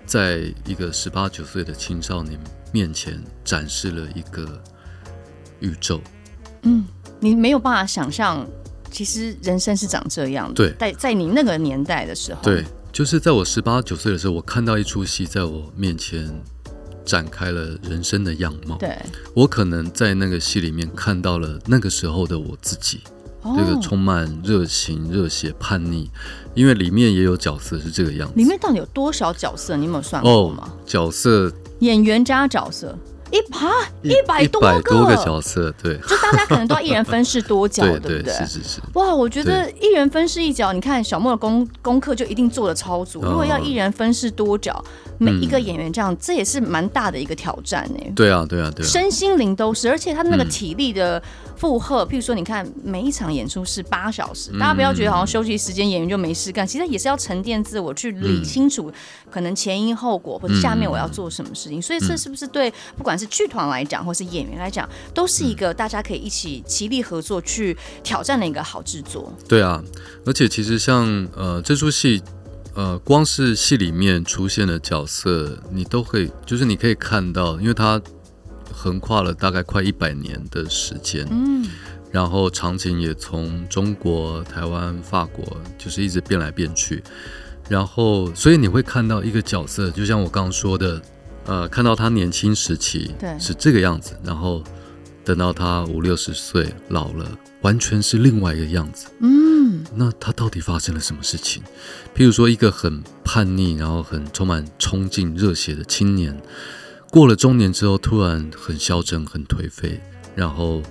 [0.05, 2.37] 在一个十八九岁的青少年
[2.73, 4.61] 面前展示了一个
[5.61, 6.01] 宇宙。
[6.63, 6.85] 嗯，
[7.21, 8.45] 你没有办法想象，
[8.91, 10.55] 其实人生是长这样的。
[10.55, 12.65] 对，在在你那个年代的时候，对。
[12.91, 16.29] 就是在我十八九岁的时候，我看到一出戏在我面前
[17.05, 18.77] 展开了人生的样貌。
[18.79, 18.99] 对，
[19.33, 23.03] 我可能在那个戏里面看到了那个时候的我自己，
[23.57, 26.11] 这个充满热情、热血、叛逆。
[26.55, 28.35] 因为里面也有角色是这个样子。
[28.37, 29.77] 里面到底有多少角色？
[29.77, 30.73] 你有没有算过吗？
[30.85, 32.99] 角色，演员加角色。
[33.31, 33.59] 一百
[34.03, 38.33] 一百多个，多个角色，对，就大家可能都要一人分饰多角，对， 对不对？
[38.35, 38.81] 是是是。
[38.95, 43.23] 哇，我觉得一人分饰一角，你看小莫的功功课就一定做的超足。
[43.23, 44.83] 如果要一人分饰多角，
[45.19, 48.13] 每一个演员这样，这也是蛮大的一个挑战呢。
[48.15, 48.89] 对啊，对啊，对啊。
[48.89, 51.23] 身心灵都是，而且他那个体力的
[51.57, 58.91] 负荷，譬如说，你看每一场演出是八小时，大家不要觉得好像休息时间演员就没事干，其实也是要沉淀自我，去理清楚
[59.31, 61.83] 可能前因后果，或者下面我要做什么事情。
[61.83, 69.33] 所以这是不是对不管是剧团来讲，或是演员来讲，都是一个大家可以一起齐力合作去挑战的一个好制作。
[69.49, 69.83] 对啊，
[70.25, 72.23] 而且其实像呃这出戏，
[72.75, 78.01] 呃光是戏里面出现的角色，你都可以，就是你可以看到，因为它
[78.73, 81.67] 横跨了大概快一百年的时间，嗯，
[82.13, 85.45] 然后场景也从中国、台湾、法国，
[85.77, 87.03] 就是一直变来变去，
[87.69, 91.03] 然后所以你会看到一个角色，就像我刚刚说的。
[91.49, 94.63] 呃，看到他年轻时期是这个样子，然后
[95.25, 97.27] 等到他五六十岁老了，
[97.63, 99.07] 完全是另外一个样子。
[99.21, 101.63] 嗯，那他到底发生了什么事情？
[102.15, 106.39] 譬如说，一个很叛逆，然后很充满冲劲、热血的青年，
[107.11, 109.99] 过了中年之后，突然很消沉、很颓废，
[110.35, 110.83] 然后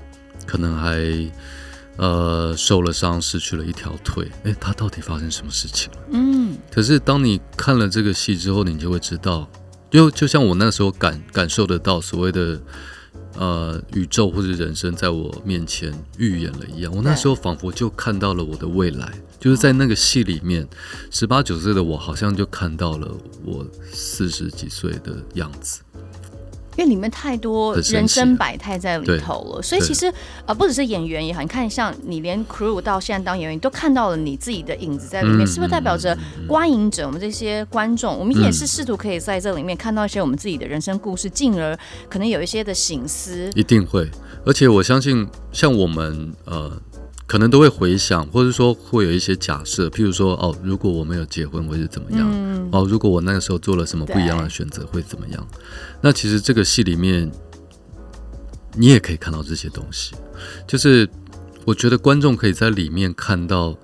[0.47, 1.31] 可能还
[1.97, 4.27] 呃受了伤，失去了一条腿。
[4.41, 5.97] 诶，他到底发生什么事情了？
[6.13, 9.47] 嗯，可是当你看了这个戏之后，你就会知道。
[9.89, 12.59] 就就像我那时候感感受得到所谓的
[13.35, 20.67] 呃宇宙或者人生在我面前预演了一样，我那时候仿佛就看到了我的未来，就是在那个戏里面，
[21.09, 23.09] 十八九岁的我好像就看到了
[23.43, 25.81] 我四十几岁的样子。
[26.77, 30.13] 因为里面太多人生百态在里头了，所以其实
[30.45, 36.17] 呃不只是演员也好，你看像你连 crew 到现在当演员都看到了你自己的影子在里面，嗯、是不是代表着
[36.47, 43.49] 观影者我们这些观众，我们也是试图可以在这里面看到一些我们自己的人生故事，进而可能有一些的醒思。
[43.55, 44.09] 一定会，
[44.45, 46.71] 而且我相信像我们呃。
[47.27, 52.25] 可能都会回想，或者说会有一些假设，譬如说，哦，如果我没有结婚，会是怎么样？
[52.31, 55.47] 嗯、哦，如果我那个时候做了什么不一样的选择，会怎么样？
[56.01, 57.29] 那其实这个戏里面，
[58.75, 60.15] 你也可以看到这些东西。
[60.65, 61.07] 就是
[61.65, 63.75] 我觉得观众可以在里面看到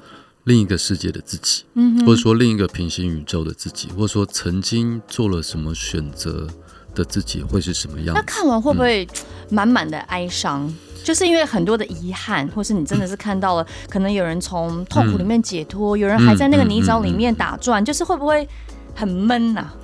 [0.45, 6.47] 另一个世界的自己，嗯、或者说另一个平行宇宙的自己，或者说曾经做了什么选择
[6.93, 8.13] 的自己会是什么样子？
[8.15, 9.07] 那看完会不会
[9.49, 10.67] 满满的哀伤？
[10.67, 18.47] 嗯就是因为很多的遗憾，或是你真的是看到了，可能有人从痛苦里面解脱，嗯、有人还在那个泥沼里面打转，嗯嗯嗯、就是会不会
[18.95, 19.75] 很闷呐、啊？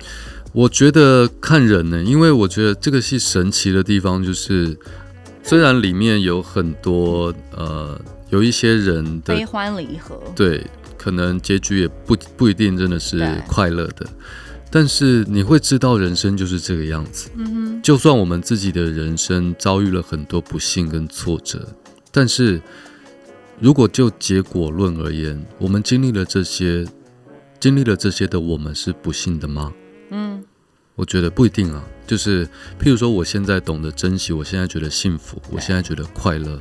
[0.54, 4.74] 我觉得看人呢，因为我觉得这个戏神奇的地方就是，
[5.42, 8.00] 虽然里面有很多呃，
[8.30, 14.06] 有一些人的悲欢离合，对，可能结局也不不一定真的是快乐的。
[14.70, 17.28] 但是你会知道，人生就是这个样子。
[17.34, 21.68] 嗯哼，就算我们自己的人生遭遇了很多不幸跟挫折，
[22.12, 22.62] 但是
[23.58, 26.86] 如果就结果论而言，我们经历了这些，
[27.58, 29.72] 经历了这些的我们是不幸的吗？
[30.10, 30.42] 嗯，
[30.94, 31.84] 我觉得不一定啊。
[32.06, 32.46] 就是
[32.80, 36.60] 譬如说，我现在懂得珍惜，我现在觉得幸福，我现在觉得快乐，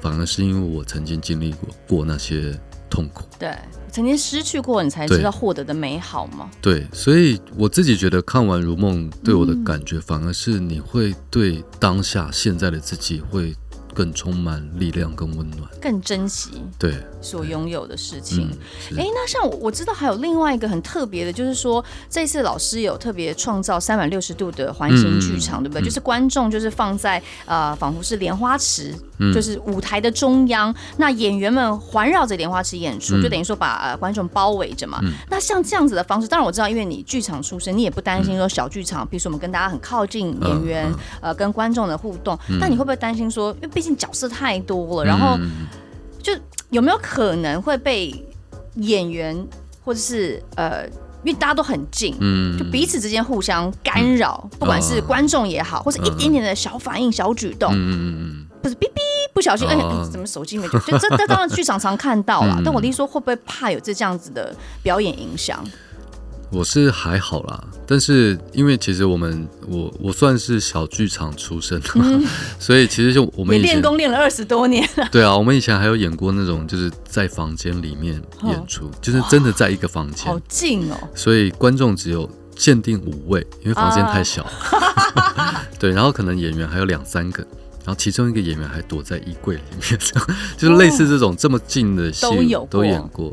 [0.00, 2.58] 反而是因为我曾经经历过过那些
[2.90, 3.24] 痛苦。
[3.38, 3.54] 对。
[3.90, 6.48] 曾经失去过，你才知道获得的美好吗？
[6.60, 13.56] 对，所以我自己觉得看完《如梦》对我的感觉，反而是你会对当下现在的自己会
[13.98, 16.94] 更充满力量、更温暖、更珍惜对。
[17.20, 18.48] 所拥有的事情。
[18.96, 25.82] 哎、嗯，那像我我知道还有另外一个很特别的，就是说这次老师有特别创造三百六十度的环形剧场，嗯、对不对？
[25.82, 35.00] 嗯、就是观众就是放在呃，仿佛是莲花池，嗯、就是舞台的中央，那演员们环绕着莲花池演出，嗯、就等于说把、呃、观众包围着嘛。
[35.02, 45.38] 嗯、那像这样子的方式，当然我知道，因为你剧场出身，你也不担心说小剧场，比如说我们跟大家很靠近演员，嗯、呃，跟观众的互动，嗯、但你会不会担心说，因为毕竟角色太多了，然后
[46.22, 46.32] 就
[46.70, 48.14] 有没有可能会被
[48.76, 49.46] 演员
[49.84, 50.86] 或者是呃，
[51.24, 57.76] 因为大家都很近，嗯，就彼此之间互相干扰，嗯、不管是观众也好，或者一点点的小反应、小举动，嗯
[58.18, 58.98] 嗯，不是哔哔
[59.34, 59.76] 不小心，哎，
[60.10, 60.68] 怎么手机没？
[60.68, 65.64] 就这这当然剧场常看到了， 但我的意思说，会不会怕有这这样子的表演影响？
[66.50, 72.24] 我是还好啦，但是因为其实我们我我算是小剧场出身的，嗯、
[72.58, 75.06] 所以其实就我们以前练功练了二十多年了。
[75.12, 80.96] 对啊，我们以前还有演过那种就是在房间里面演出，哦、就是真的在一个房间，好近哦。
[81.14, 84.42] 所以观众只有限定五位，因为房间太小。
[84.42, 87.42] 啊、 对，然后可能演员还有两三个，
[87.84, 90.00] 然后其中一个演员还躲在衣柜里面，
[90.56, 93.30] 就是类似这种这么近的戏都有都演过，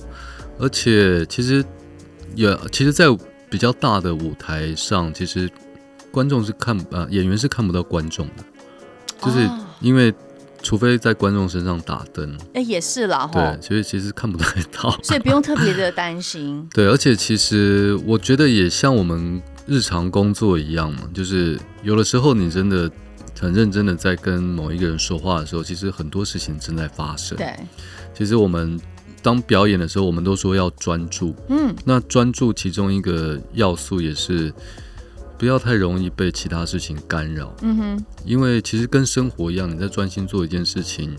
[0.60, 1.64] 而且其实。
[2.36, 3.06] 也其实，在
[3.50, 5.50] 比较大的舞台上，其实
[6.12, 8.44] 观众是看呃演员是看不到观众的，
[9.22, 10.14] 就是因为
[10.62, 16.68] 除非在观众身上打灯，哎、欸，也是啦，对，所以其实看不太到， 所以不用特别的担心。
[16.74, 22.92] 对，而且其实我觉得也像我们日常工作一样嘛，就是有的时候你真的
[23.40, 27.38] 很认真的在跟某一个人说话的时候，其实很多事情正在发生。
[27.38, 27.56] 对，
[28.14, 28.80] 其实我们。
[29.26, 31.34] 当表演的时候，我们都说要专注。
[31.50, 34.54] 嗯，那专注其中一个要素也是
[35.36, 37.52] 不要太容易被其他事情干扰。
[37.64, 41.18] 嗯哼，因为其实跟生活一样，你在专心做一件事情，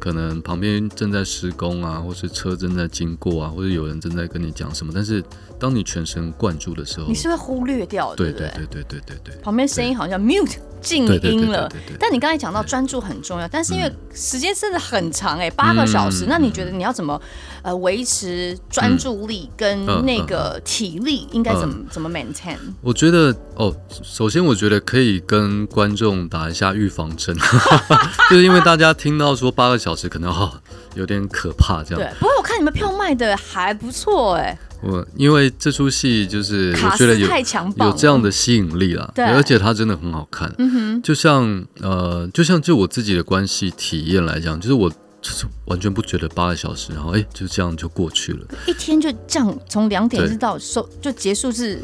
[0.00, 5.22] 可能旁边正在施工啊，或是车正在经过啊，或者有人正在跟你讲什么，但是
[5.58, 8.16] 当你全神贯注的时候，你是会忽略掉的。
[8.16, 10.56] 对对对对对对对，旁边声音好像 mute。
[10.80, 17.20] 静音了，但你刚才讲到专注很重要，但是因为时间真的很长哎、欸，八个小时，那你觉得你要怎么
[17.62, 22.56] 呃维持专注力跟那个体力，应该怎么怎么 maintain？
[22.80, 27.36] 我觉得哦，首先我觉得可以跟观众打一下预防针，
[28.30, 30.62] 就是因为大家听到说八个小时可能哦
[30.94, 32.00] 有点可怕这样。
[32.00, 34.58] 对，不过我看你们票卖的还不错哎、欸。
[34.82, 37.28] 我因为这出戏就是我觉得有
[37.78, 40.52] 有这样的吸引力啦，对，而且它真的很好看。
[40.58, 44.88] 嗯哼，就像呃，就像就我自己的关系体验来讲，就是我
[45.20, 51.80] 就是完全不觉得八个小时，然后哎就这样就过去了，一天就这样从两点一直到收就结束是。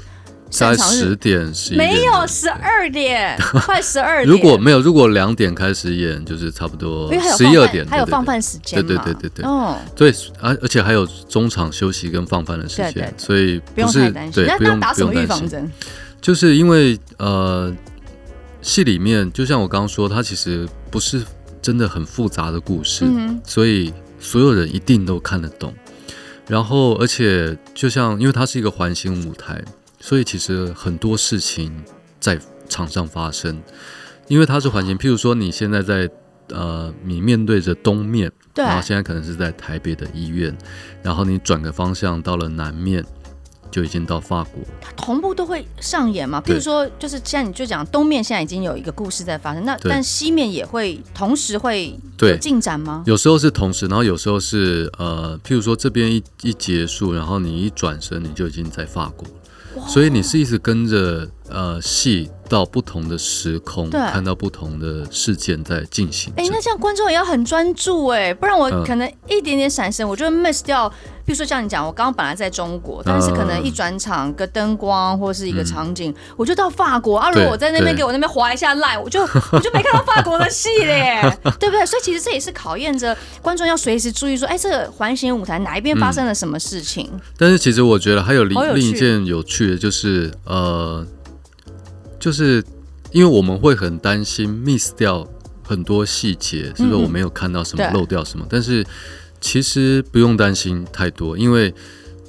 [0.55, 3.37] 在十点十一点，没有十二点，
[3.67, 4.29] 快十二点。
[4.29, 8.81] 如果没有，如果两点开始演，就是差不多十一二点，还有放饭时间。
[8.87, 14.45] 对对对对对，哦，对，而而且还有中场休息跟放饭的时间，所以不用太担心。
[14.47, 15.69] 对，不用打什么预防针？
[16.21, 17.75] 就是因为呃，
[18.63, 21.21] 戏里面就像我刚刚说，它其实不是
[21.61, 23.05] 真的很复杂的故事，
[23.45, 25.75] 所以所有人一定都看得懂。
[26.47, 29.61] 然后，而且就像因为它是一个环形舞台。
[30.05, 31.83] 所以其实很多事情
[32.21, 32.39] 在
[32.69, 33.59] 场上发生，
[34.29, 34.99] 因为它是环境。
[34.99, 36.07] 譬如说，你现在在
[36.51, 40.55] 呃，你面对着东面，对，然后现在可能是在台北的医院，
[41.03, 43.03] 然后你转个方向到了南面，
[43.71, 44.63] 就已经到法国。
[44.79, 46.39] 它同步都会上演嘛？
[46.45, 53.03] 譬如说，就是像你就讲东面现在已经有一个故事在发生，那但西面也会同时会有进展吗？
[53.07, 59.35] 有时候是同时，然后有时候是呃，譬如说这边一一结束，然后你一转身，你就已经在法国了。
[59.87, 66.33] 所以你是一直跟着呃戏到不同的时空，对看到不同的事件在进行。
[66.37, 70.93] 哎、欸，那这样观众也要很专注哎，不然我可能一点点闪身，我就会 miss 掉。
[71.27, 77.17] 比如说像你讲，我刚刚本来在中国，但是可能一转场，个灯光或是一个场景，嗯、我就到法国。
[77.17, 81.23] 啊，如果我在那边给我那边划一下 line，我就 我就没看到法国的戏嘞，
[81.59, 81.87] 对不对？
[81.87, 87.09] 所以其实这也是考验着观众要随时注意说，哎，这个环形舞台哪一边发生了什么事情？
[87.11, 91.07] 嗯、但是其实我觉得还有另有另一件有趣的，就是呃，
[92.25, 92.64] 就是
[93.12, 95.29] 因为我们会很担心 miss 掉
[95.62, 98.47] 很多细节，是不是我没有看到什么，漏掉什么？
[98.49, 98.85] 但是。
[99.41, 101.75] 其实不用担心太多，因为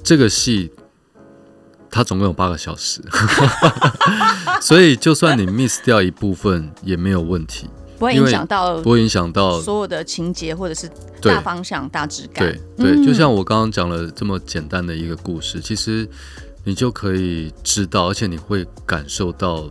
[0.04, 0.70] 这个戏
[1.90, 3.00] 它总共有八个小时，
[4.60, 10.86] 所以就算你 miss 掉一部分也没有问题，不会影响到不会影响到所有的情节或者是
[11.22, 12.54] 大方向、大质感。
[12.76, 16.06] 对对，就像我刚刚讲了这么简单的一个故事，其实
[16.64, 19.70] 你就可以知道，而且你会感受到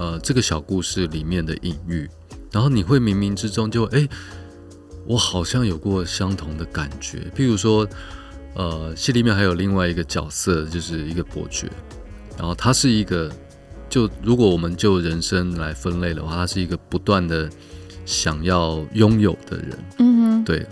[0.00, 2.08] 呃这个小故事里面的隐喻。
[2.50, 4.08] 然后你会冥冥之中就哎，
[5.06, 7.30] 我好像有过相同的感觉。
[7.36, 7.86] 譬如说，
[8.54, 11.70] 呃，戏里面还有另外一个角色，就是一个伯爵，
[12.36, 13.30] 然后他是一个，
[13.88, 17.48] 就如果我们就人生来分类的话，他是一个不断的
[18.04, 19.78] 想要拥有的人。
[19.98, 20.66] 嗯哼，对，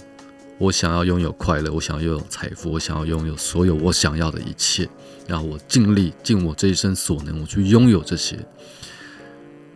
[0.58, 4.88] 我想要拥有快乐，我想要拥有财富，我想要拥有所有我想要的一切，
[5.28, 8.36] 然后我尽力尽我这一生所能，我去拥有这些。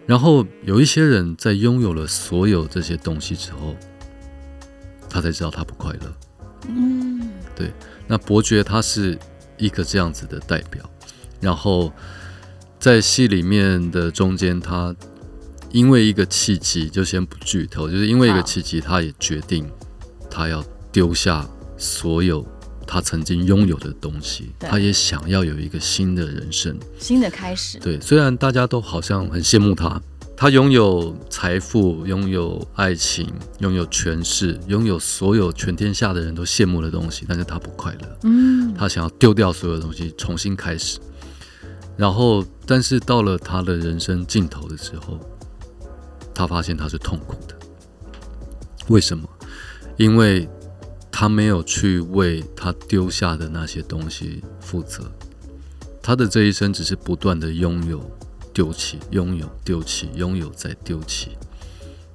[0.06, 3.76] 然后有一些人在拥有了所有这些东西之后，
[5.08, 6.12] 他才知道他不快乐。
[6.68, 7.72] 嗯，对。
[8.06, 9.18] 那伯爵他是
[9.56, 10.88] 一个这样子的代表。
[11.40, 11.92] 然后
[12.78, 14.94] 在戏里面的中间，他
[15.70, 19.70] 因为一个契机，就先不剧透，就是因为一个契机，他也决定
[20.30, 22.46] 他要丢下所有。
[22.86, 27.78] 他曾经拥有的东西，他也想要有一个新的人生，新的开始。
[27.78, 30.00] 对，虽然大家都好像很羡慕他，
[30.36, 38.18] 他拥有财富，拥有爱情，拥有权势，拥有所有全天下的人都羡慕的东西，但是他不快乐。
[38.24, 40.98] 嗯，他想要丢掉所有东西，重新开始。
[41.96, 45.18] 然后，但是到了他的人生尽头的时候，
[46.34, 47.56] 他发现他是痛苦的。
[48.88, 49.28] 为什么？
[49.96, 50.48] 因为。
[51.12, 55.12] 他没有去为他丢下的那些东西负责，
[56.02, 58.10] 他的这一生只是不断的拥有、
[58.52, 61.36] 丢弃、拥有、丢弃、拥有再丢弃。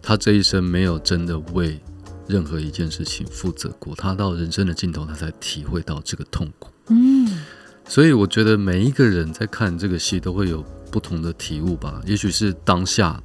[0.02, 1.80] 他这一生没有真的为
[2.28, 3.96] 任何一件事情负责过。
[3.96, 6.72] 他到人生的尽头，他才体会到这个痛苦。
[6.88, 7.44] 嗯，
[7.88, 12.02] 所以我觉得每一个人在看这个戏都会有不同的体悟吧。
[12.06, 13.22] 也许是当下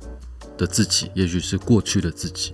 [0.58, 2.52] 的自己，也许是过去的自己，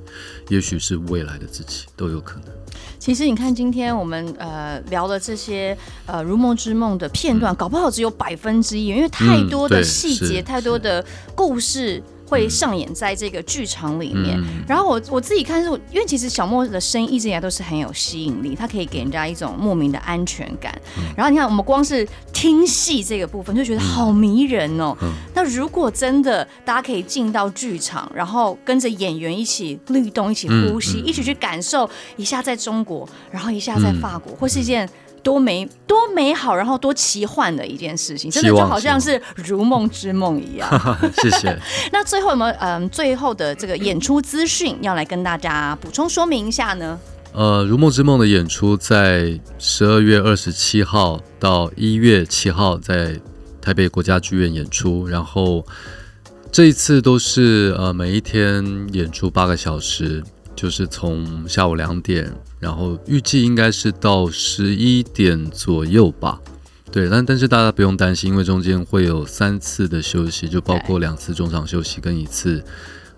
[0.48, 2.57] 也许是未来的自己，都有可能。
[2.98, 11.04] 其实你看，今天我们呃聊了这些呃《如梦之梦》的片段，嗯、搞不好只有百分之一，因为太多的细节，嗯、太多的
[11.34, 12.02] 故事。
[12.28, 20.78] 会上演在这个剧场里面，嗯、然后我我自己看是，因为其实小莫的声音一直以来都是很有吸引力，他可以给人家一种莫名的安全感。
[20.98, 24.94] 嗯、然后你看，我们光是听戏这个部分就觉得好迷人哦。
[25.00, 34.86] 嗯、那如果真的大家可以进到剧场，然后跟着演员一起律动、一起呼吸、一起去感受一下在中国，然后一下在法国，嗯、或是一件。
[35.22, 40.68] 多美多美好，然后多奇幻的一件事情，真的就好像是如梦之梦一样。
[41.22, 41.58] 谢谢。
[41.92, 46.98] 那最后有没有嗯最后的这个演出资讯要来跟大家补充说明一下呢？
[47.32, 53.20] 呃，如梦之梦的演出在十二月二十七号到一月七号在
[53.60, 55.64] 台北国家剧院演出，然后
[56.50, 60.24] 这一次都是呃每一天演出八个小时。
[60.60, 66.40] 就是从下午两点，然后预计应该是到十一点左右吧。
[66.90, 72.64] 对，但但是大家不用担心，因为中间会有三次的休息，就包括两次中场休息跟一次。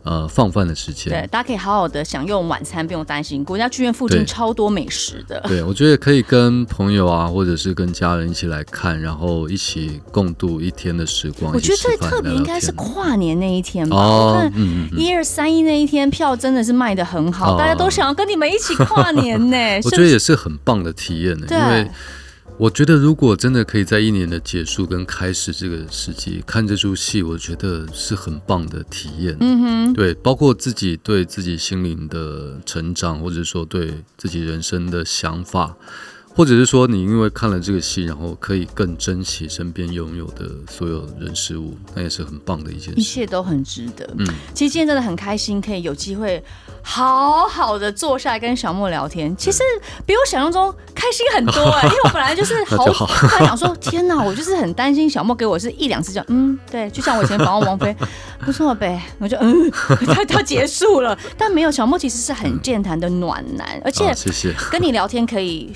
[0.03, 3.45] 呃，放饭的时间，对，大家可以好好的享用晚餐，不用担心。
[3.45, 5.39] 国家剧院附近超多美食的。
[5.47, 11.53] 对，我觉得可以跟朋友啊，或者是跟家人一起来看，然后一起共度一天的时光。
[11.53, 13.97] 我觉得最特别应该是跨年那一天吧。
[13.97, 14.53] 哦，我看
[14.97, 19.57] 一二三一那一天票真的是卖的很好，哦、大家都想要跟你们一起跨年呢。
[19.85, 21.91] 我觉得也是很棒的体验呢，对因为。
[22.61, 29.35] 我觉得，如果真的可以在一年的结束跟开始这个时机看这出戏，我觉得是很棒的体验。
[29.41, 35.75] 嗯哼，对，包括自己对自己心灵的成长，或者说对自己人生的想法。
[36.41, 42.99] 或者是说，你因为看了这个戏，然后可以更珍惜身边拥有的所有人事物，那也是很棒的一件事。
[42.99, 44.09] 一切都很值得。
[44.17, 46.43] 嗯，其实今天真的很开心，可以有机会
[46.81, 49.37] 好好的坐下来跟小莫聊天。
[49.37, 49.63] 其实
[50.07, 52.87] 比我想象中开心很多哎、欸， 因为我本来就是好，
[53.29, 57.95] 他想说天哪，我就是很担心小莫给我是一两次这样，嗯，对，就像我以前访问王菲，
[58.45, 59.71] 不错呗，我就嗯，
[60.07, 64.55] 他他结束了， 但没有小莫其实是很健谈的暖男，而且谢谢。
[64.71, 65.73] 跟你聊天可以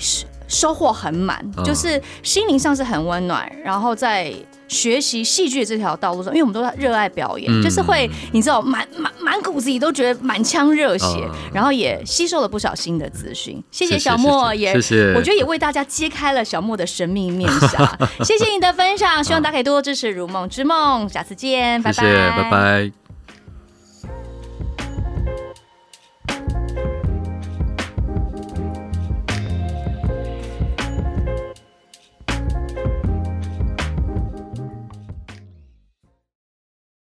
[0.47, 4.33] 收获很满，就是心灵上是很温暖，然后在
[4.67, 13.61] 学习戏剧的这条道路上，因为我们都热爱表演，嗯、就是会你知道满满满骨子里都觉得满腔热血，嗯、然后也吸收了不少新的资讯。
[13.71, 17.97] 谢谢小莫，也谢谢我觉得也为大家揭开了小莫的神秘面纱。
[18.25, 22.03] 谢谢你的分享，希望大家可以多多支持《如梦之梦》，下次见，拜拜，
[22.41, 23.04] 拜拜。